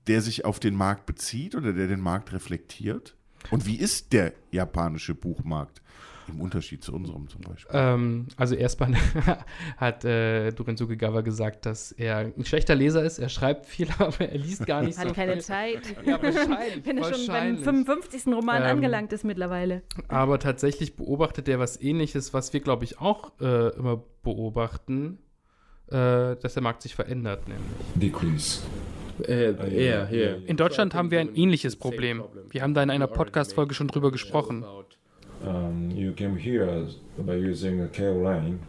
[0.06, 3.16] der sich auf den Markt bezieht oder der den Markt reflektiert?
[3.50, 5.82] Und wie ist der japanische Buchmarkt
[6.28, 7.70] im Unterschied zu unserem zum Beispiel?
[7.74, 8.94] Ähm, also erstmal
[9.76, 13.18] hat äh, Durin Sugegawa gesagt, dass er ein schlechter Leser ist.
[13.18, 15.42] Er schreibt viel, aber er liest gar nicht so Hat keine viel.
[15.42, 15.82] Zeit.
[16.06, 16.84] Ja, wahrscheinlich.
[16.86, 17.64] Wenn er schon beim wahrscheinlich.
[17.64, 18.26] 55.
[18.26, 19.82] Roman Ähm, angelangt ist mittlerweile.
[20.08, 25.18] Aber tatsächlich beobachtet er was ähnliches, was wir, glaube ich, auch äh, immer beobachten,
[25.88, 27.66] äh, dass der Markt sich verändert, nämlich.
[27.94, 28.60] Decrease.
[29.18, 30.36] Uh, yeah, yeah.
[30.46, 32.22] In Deutschland haben wir ein ähnliches Problem.
[32.50, 34.64] Wir haben da in einer Podcast-Folge schon drüber gesprochen.
[35.44, 38.60] Um, you came here by using a line.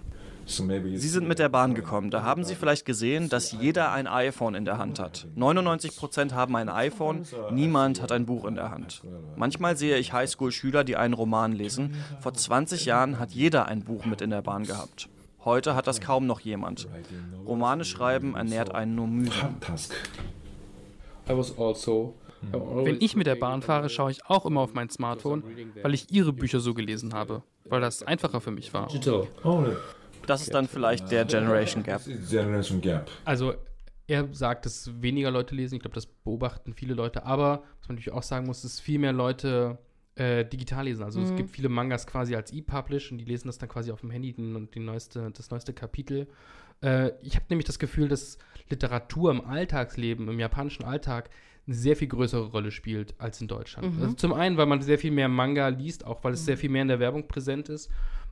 [0.45, 2.09] So maybe Sie sind mit der Bahn gekommen.
[2.09, 5.27] Da haben Sie vielleicht gesehen, dass jeder ein iPhone in der Hand hat.
[5.35, 9.01] 99% haben ein iPhone, niemand hat ein Buch in der Hand.
[9.35, 11.95] Manchmal sehe ich Highschool-Schüler, die einen Roman lesen.
[12.21, 15.09] Vor 20 Jahren hat jeder ein Buch mit in der Bahn gehabt.
[15.43, 16.87] Heute hat das kaum noch jemand.
[17.45, 19.09] Romane schreiben ernährt einen nur
[19.59, 19.93] task.
[21.29, 22.13] I was also.
[22.41, 25.43] Wenn ich mit der Bahn fahre, schaue ich auch immer auf mein Smartphone,
[25.81, 28.87] weil ich ihre Bücher so gelesen habe, weil das einfacher für mich war.
[28.87, 29.27] Digital.
[29.43, 29.63] Oh,
[30.25, 32.01] Das ist dann vielleicht der Generation Gap.
[32.29, 32.81] generation.
[33.25, 33.53] Also
[34.07, 35.75] er sagt, dass weniger Leute lesen.
[35.75, 37.25] Ich glaube, das beobachten viele Leute.
[37.25, 39.77] Aber was man natürlich auch sagen muss, ist viel mehr Leute
[40.15, 41.03] äh, digital lesen.
[41.03, 44.01] Also es gibt viele Mangas quasi als E-Publish und die lesen das dann quasi auf
[44.01, 46.27] dem Handy und die neueste, das neueste Kapitel.
[46.81, 48.37] Äh, ich habe nämlich das Gefühl, dass
[48.69, 51.29] Literatur im Alltagsleben, im japanischen Alltag,
[51.67, 53.99] eine sehr viel größere Rolle spielt als in Deutschland.
[54.01, 56.69] Also zum einen, weil man sehr viel mehr Manga liest, auch weil es sehr viel
[56.69, 57.91] mehr in der Werbung präsent ist.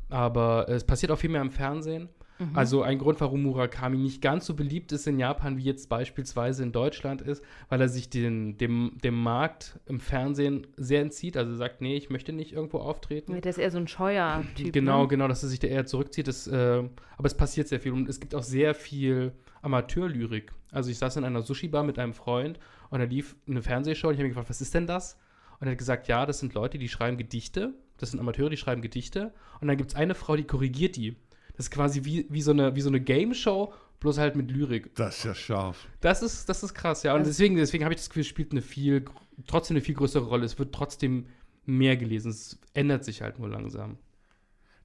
[0.10, 2.10] Aber es passiert auch viel mehr im Fernsehen.
[2.54, 6.64] Also ein Grund, warum Murakami nicht ganz so beliebt ist in Japan, wie jetzt beispielsweise
[6.64, 11.38] in Deutschland ist, weil er sich den, dem, dem Markt im Fernsehen sehr entzieht.
[11.38, 13.40] Also sagt, nee, ich möchte nicht irgendwo auftreten.
[13.40, 14.74] Der ist eher so ein scheuer Typ.
[14.74, 15.08] Genau, ne?
[15.08, 16.28] genau, dass er sich da eher zurückzieht.
[16.28, 16.84] Das, äh,
[17.18, 20.52] aber es passiert sehr viel und es gibt auch sehr viel Amateurlyrik.
[20.72, 24.16] Also ich saß in einer Sushi-Bar mit einem Freund und da lief eine Fernsehshow und
[24.16, 25.18] ich habe mich gefragt, was ist denn das?
[25.60, 27.74] Und er hat gesagt, ja, das sind Leute, die schreiben Gedichte.
[27.98, 29.34] Das sind Amateure, die schreiben Gedichte.
[29.62, 31.16] Und dann gibt es eine Frau, die korrigiert die.
[31.58, 34.94] Das ist quasi wie, wie so eine, wie so eine Game-Show, bloß halt mit Lyrik.
[34.96, 35.88] Das ist ja scharf.
[36.02, 37.16] Das ist, das ist krass, ja.
[37.16, 39.06] Und deswegen, deswegen habe ich das Gefühl, es spielt eine viel,
[39.48, 40.46] trotzdem eine viel größere Rolle.
[40.46, 41.28] Es wird trotzdem
[41.66, 42.32] mehr gelesen.
[42.32, 43.98] Es ändert sich halt nur langsam.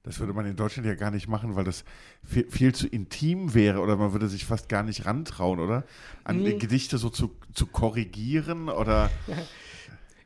[0.03, 1.83] Das würde man in Deutschland ja gar nicht machen, weil das
[2.23, 5.83] viel, viel zu intim wäre oder man würde sich fast gar nicht rantrauen, oder?
[6.23, 6.57] An Nee.
[6.57, 9.11] Gedichte so zu, zu korrigieren oder.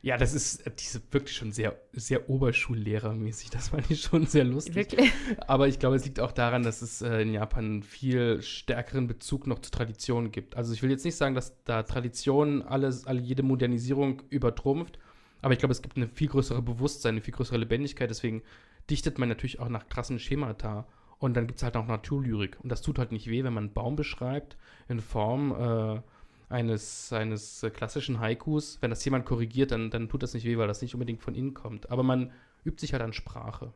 [0.06, 3.50] Ja, das ist, äh, diese wirklich schon sehr, sehr Oberschullehrermäßig.
[3.50, 4.76] Das fand ich schon sehr lustig.
[4.76, 5.10] Wirklich.
[5.48, 9.08] Aber ich glaube, es liegt auch daran, dass es äh, in Japan einen viel stärkeren
[9.08, 10.56] Bezug noch zu Traditionen gibt.
[10.56, 15.00] Also ich will jetzt nicht sagen, dass da Tradition alles, alle, jede Modernisierung übertrumpft,
[15.42, 18.08] aber ich glaube, es gibt eine viel größere Bewusstsein, eine viel größere Lebendigkeit.
[18.08, 18.44] Deswegen
[18.88, 20.86] dichtet man natürlich auch nach krassen Schemata.
[21.18, 22.58] Und dann gibt es halt auch Naturlyrik.
[22.62, 24.56] Und das tut halt nicht weh, wenn man einen Baum beschreibt
[24.88, 26.00] in Form äh,
[26.48, 28.78] eines, eines äh, klassischen Haikus.
[28.80, 31.34] Wenn das jemand korrigiert, dann, dann tut das nicht weh, weil das nicht unbedingt von
[31.34, 31.90] innen kommt.
[31.90, 32.30] Aber man
[32.64, 33.72] übt sich halt an Sprache.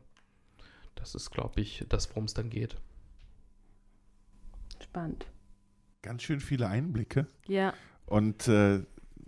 [0.95, 2.75] Das ist, glaube ich, das, worum es dann geht.
[4.81, 5.25] Spannend.
[6.01, 7.27] Ganz schön viele Einblicke.
[7.47, 7.73] Ja.
[8.05, 8.79] Und äh,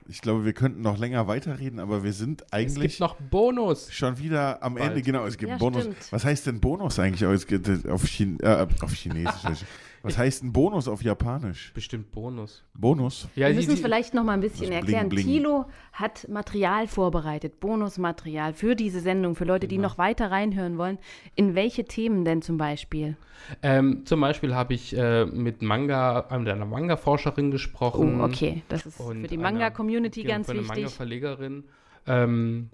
[0.08, 3.92] ich glaube, wir könnten noch länger weiterreden, aber wir sind Es eigentlich gibt noch Bonus.
[3.94, 4.90] schon wieder am Bald.
[4.90, 5.02] Ende.
[5.02, 5.84] Genau, es gibt Ja, Bonus.
[5.84, 6.12] stimmt.
[6.12, 7.22] Was heißt denn Bonus eigentlich?
[7.22, 9.66] Es äh, auf, Chin äh, auf Chinesisch.
[10.06, 11.72] Was heißt ein Bonus auf Japanisch?
[11.74, 12.62] Bestimmt Bonus.
[12.74, 13.30] Bonus?
[13.36, 15.08] Ja, Wir die- müssen es die- vielleicht noch mal ein bisschen erklären.
[15.08, 15.38] Bling, Bling.
[15.38, 19.88] Thilo hat Material vorbereitet, Bonusmaterial für diese Sendung, für Leute, die Genau.
[19.88, 20.98] noch weiter reinhören wollen.
[21.36, 23.16] In welche Themen denn zum Beispiel?
[23.62, 28.20] Ähm, zum Beispiel habe ich äh, mit Manga, mit einer Manga-Forscherin Oh, gesprochen.
[28.20, 30.76] okay, das ist für die Manga-Community ganz für eine wichtig.
[30.84, 31.64] Manga-Verlegerin.
[32.08, 32.70] Ähm,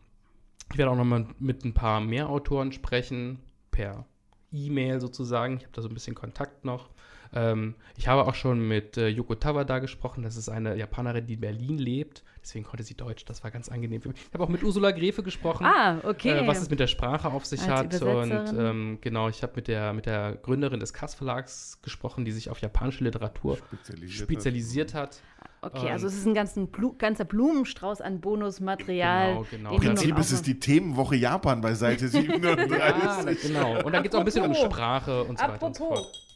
[0.72, 3.38] ich werde auch nochmal mit ein paar mehr Autoren sprechen,
[3.70, 4.06] per
[4.52, 5.58] E-Mail sozusagen.
[5.58, 6.90] Ich habe da so ein bisschen Kontakt noch.
[7.34, 10.24] Ähm, ich habe auch schon mit äh, Yoko Tawada gesprochen.
[10.24, 12.24] Das ist eine Japanerin, die in Berlin lebt.
[12.42, 13.26] Deswegen konnte sie Deutsch.
[13.26, 14.18] Das war ganz angenehm für mich.
[14.20, 15.66] Ich habe auch mit Ursula Gräfe gesprochen.
[15.66, 16.30] Ah, okay.
[16.30, 18.02] Äh, was es mit der Sprache auf sich Als hat.
[18.02, 22.32] Und ähm, genau, ich habe mit der, mit der Gründerin des Kass Verlags gesprochen, die
[22.32, 24.24] sich auf japanische Literatur Spezialisiert.
[24.24, 25.22] spezialisiert hat.
[25.62, 29.34] okay, also ähm, es ist ein ganzen Blu ganzer Blumenstrauß an Bonusmaterial.
[29.34, 29.74] Genau, genau.
[29.74, 32.80] Im Prinzip ist es die Themenwoche Japan bei Seite 37.
[32.80, 33.84] Ja, na, genau.
[33.84, 34.74] Und dann geht es auch ein bisschen um Apropos.
[34.74, 36.29] Sprache und so weiter und so Apropos, fort.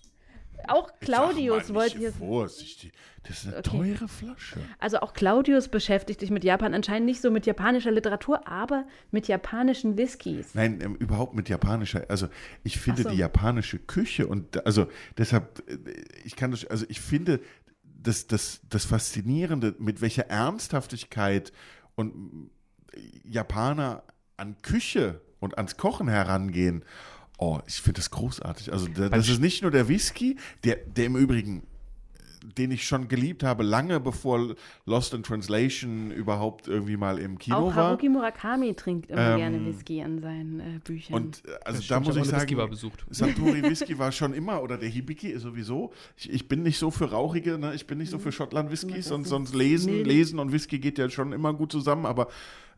[0.70, 2.14] Auch Claudius wollte hier.
[2.14, 2.92] Vorsichtig.
[3.24, 3.96] Das ist eine Okay.
[3.96, 4.60] teure Flasche.
[4.80, 9.28] Also auch Claudius beschäftigt sich mit Japan anscheinend nicht so mit japanischer Literatur, aber mit
[9.28, 10.54] japanischen Whiskys.
[10.54, 12.06] Nein, ähm, überhaupt mit japanischer.
[12.10, 12.28] Also
[12.64, 13.10] ich finde so.
[13.10, 14.88] die japanische Küche und also
[15.18, 15.78] deshalb, äh,
[16.26, 17.40] ich kann das, also ich finde
[17.84, 21.54] das, das, das Faszinierende, mit welcher Ernsthaftigkeit
[21.96, 22.50] und
[22.94, 24.04] äh, Japaner
[24.36, 26.84] an Küche und ans Kochen herangehen.
[27.44, 28.72] Oh, ich finde das großartig.
[28.72, 31.64] Also da, das ist nicht nur der Whisky, der, der im Übrigen
[32.58, 37.56] den ich schon geliebt habe, lange bevor Lost in Translation überhaupt irgendwie mal im Kino
[37.56, 37.76] Auch war.
[37.76, 41.16] Haruki Murakami trinkt immer Ähm, gerne Whisky an seinen äh, Büchern.
[41.16, 42.76] Und äh, also Das da muss ich auch sagen.
[43.10, 45.94] Suntory Whisky war schon immer, oder der Hibiki ist sowieso.
[46.18, 47.74] Ich, ich bin nicht so für rauchige, ne?
[47.74, 50.04] ich bin nicht so für Schottland Whiskys und sonst Lesen.
[50.04, 52.28] Lesen und Whisky geht ja schon immer gut zusammen, aber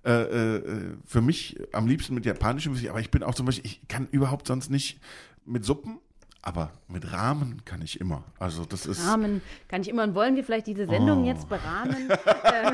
[0.05, 3.65] äh, äh, für mich am liebsten mit japanischem Whisky, aber ich bin auch zum Beispiel,
[3.65, 4.99] ich kann überhaupt sonst nicht
[5.45, 5.99] mit Suppen,
[6.45, 8.23] aber mit Rahmen kann ich immer.
[8.39, 9.05] Also das ist.
[9.07, 10.03] Rahmen kann ich immer.
[10.03, 11.27] Und wollen wir vielleicht diese Sendung Oh.
[11.27, 12.71] jetzt berahmen äh,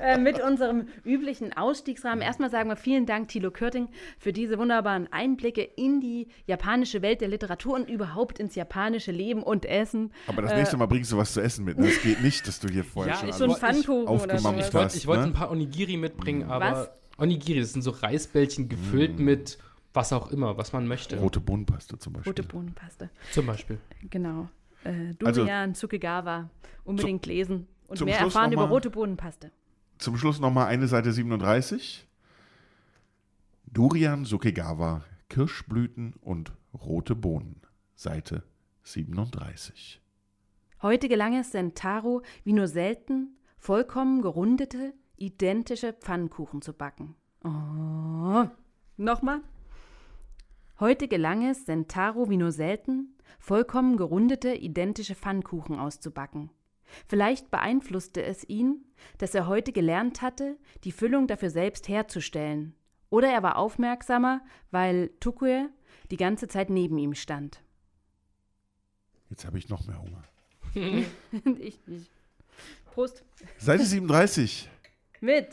[0.14, 2.20] äh, mit unserem üblichen Ausstiegsrahmen?
[2.22, 3.88] Erstmal sagen wir vielen Dank, Thilo Körting,
[4.18, 9.42] für diese wunderbaren Einblicke in die japanische Welt der Literatur und überhaupt ins japanische Leben
[9.42, 10.12] und Essen.
[10.26, 11.78] Aber das nächste Mal bringst du was zu essen mit.
[11.78, 14.42] Das geht nicht, dass du hier vorher Ja, schon ein wollt- ich- Pfannkuchen oder aufgemampft
[14.42, 14.68] sowas.
[14.68, 15.26] Ich wollte hast, ich wollte ne?
[15.28, 16.90] ein paar Onigiri mitbringen, aber Was?
[17.20, 19.58] Onigiri, das sind so Reisbällchen gefüllt mit
[19.98, 21.18] was auch immer, was man möchte.
[21.18, 22.30] Rote Bohnenpaste zum Beispiel.
[22.30, 23.10] Rote Bohnenpaste.
[23.32, 23.78] Zum Beispiel.
[24.08, 24.48] Genau.
[24.84, 26.48] Äh, Also- Durian, Tsukegawa.
[26.84, 27.66] Unbedingt lesen.
[27.88, 29.50] Und mehr Schluss erfahren noch über mal- rote Bohnenpaste.
[29.98, 32.06] Zum Schluss nochmal eine Seite 37.
[33.66, 37.60] Durian Sukegawa, Kirschblüten und rote Bohnen.
[37.96, 38.44] Seite
[38.84, 40.00] 37.
[40.80, 47.14] Heute gelang es Sentaro, wie nur selten, vollkommen gerundete, identische Pfannkuchen zu backen.
[47.44, 48.46] Oh.
[48.96, 49.40] Nochmal.
[50.80, 56.50] Heute gelang es Sentaro, wie nur selten, vollkommen gerundete, identische Pfannkuchen auszubacken.
[57.08, 58.84] Vielleicht beeinflusste es ihn,
[59.18, 62.76] dass er heute gelernt hatte, die Füllung dafür selbst herzustellen.
[63.10, 65.68] Oder er war aufmerksamer, weil Tukue
[66.12, 67.60] die ganze Zeit neben ihm stand.
[69.30, 70.22] Jetzt habe ich noch mehr Hunger.
[71.58, 72.10] ich nicht.
[72.84, 73.24] Prost.
[73.58, 74.70] Seite 37
[75.20, 75.48] Mit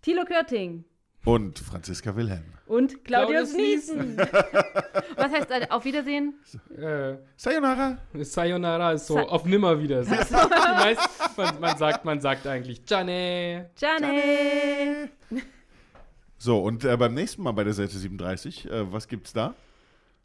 [0.00, 0.84] Thilo Körting
[1.26, 2.44] und Franziska Wilhelm.
[2.66, 4.16] und Claudius Claudius Niesen.
[5.16, 6.34] Was heißt äh, auf Wiedersehen?
[6.76, 7.98] Äh, Sayonara.
[8.14, 10.24] Sayonara ist so Sa- auf Nimmerwiedersehen.
[10.28, 10.34] Die
[10.84, 13.70] meisten, man, man, sagt, man sagt eigentlich Jane.
[13.76, 15.10] Jane.
[16.38, 19.54] So, und äh, beim nächsten Mal bei der Seite 37, äh, was gibt's da?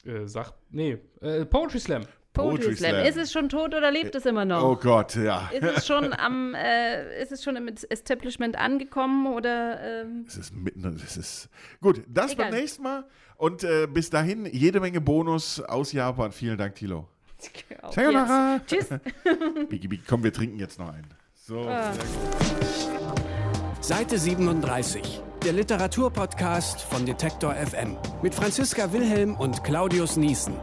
[0.06, 2.04] Äh, sag, nee, äh, Poetry Slam.
[2.34, 2.92] Poetry Slam.
[2.92, 3.06] Slam.
[3.06, 4.64] Ist es schon tot oder lebt es immer noch?
[4.64, 5.50] Oh Gott, ja.
[5.54, 9.80] Ist es schon am, äh, ist es schon im Establishment angekommen oder?
[10.02, 11.50] Ähm, Es ist mitten, es ist
[11.82, 12.02] gut.
[12.08, 12.50] Das Egal.
[12.52, 13.06] beim nächsten Mal
[13.38, 16.32] und äh, bis dahin jede Menge Bonus aus Japan.
[16.32, 17.08] Vielen Dank, Tilo.
[17.82, 18.62] auf Sayonara.
[18.66, 18.88] Tschüss.
[19.70, 20.04] Biggie, Biggie.
[20.08, 21.08] Komm, wir trinken jetzt noch einen.
[21.36, 21.62] So.
[21.68, 21.92] Ah.
[23.82, 30.54] Seite 37, der Literaturpodcast von Detektor FM mit Franziska Wilhelm und Claudius Niesen.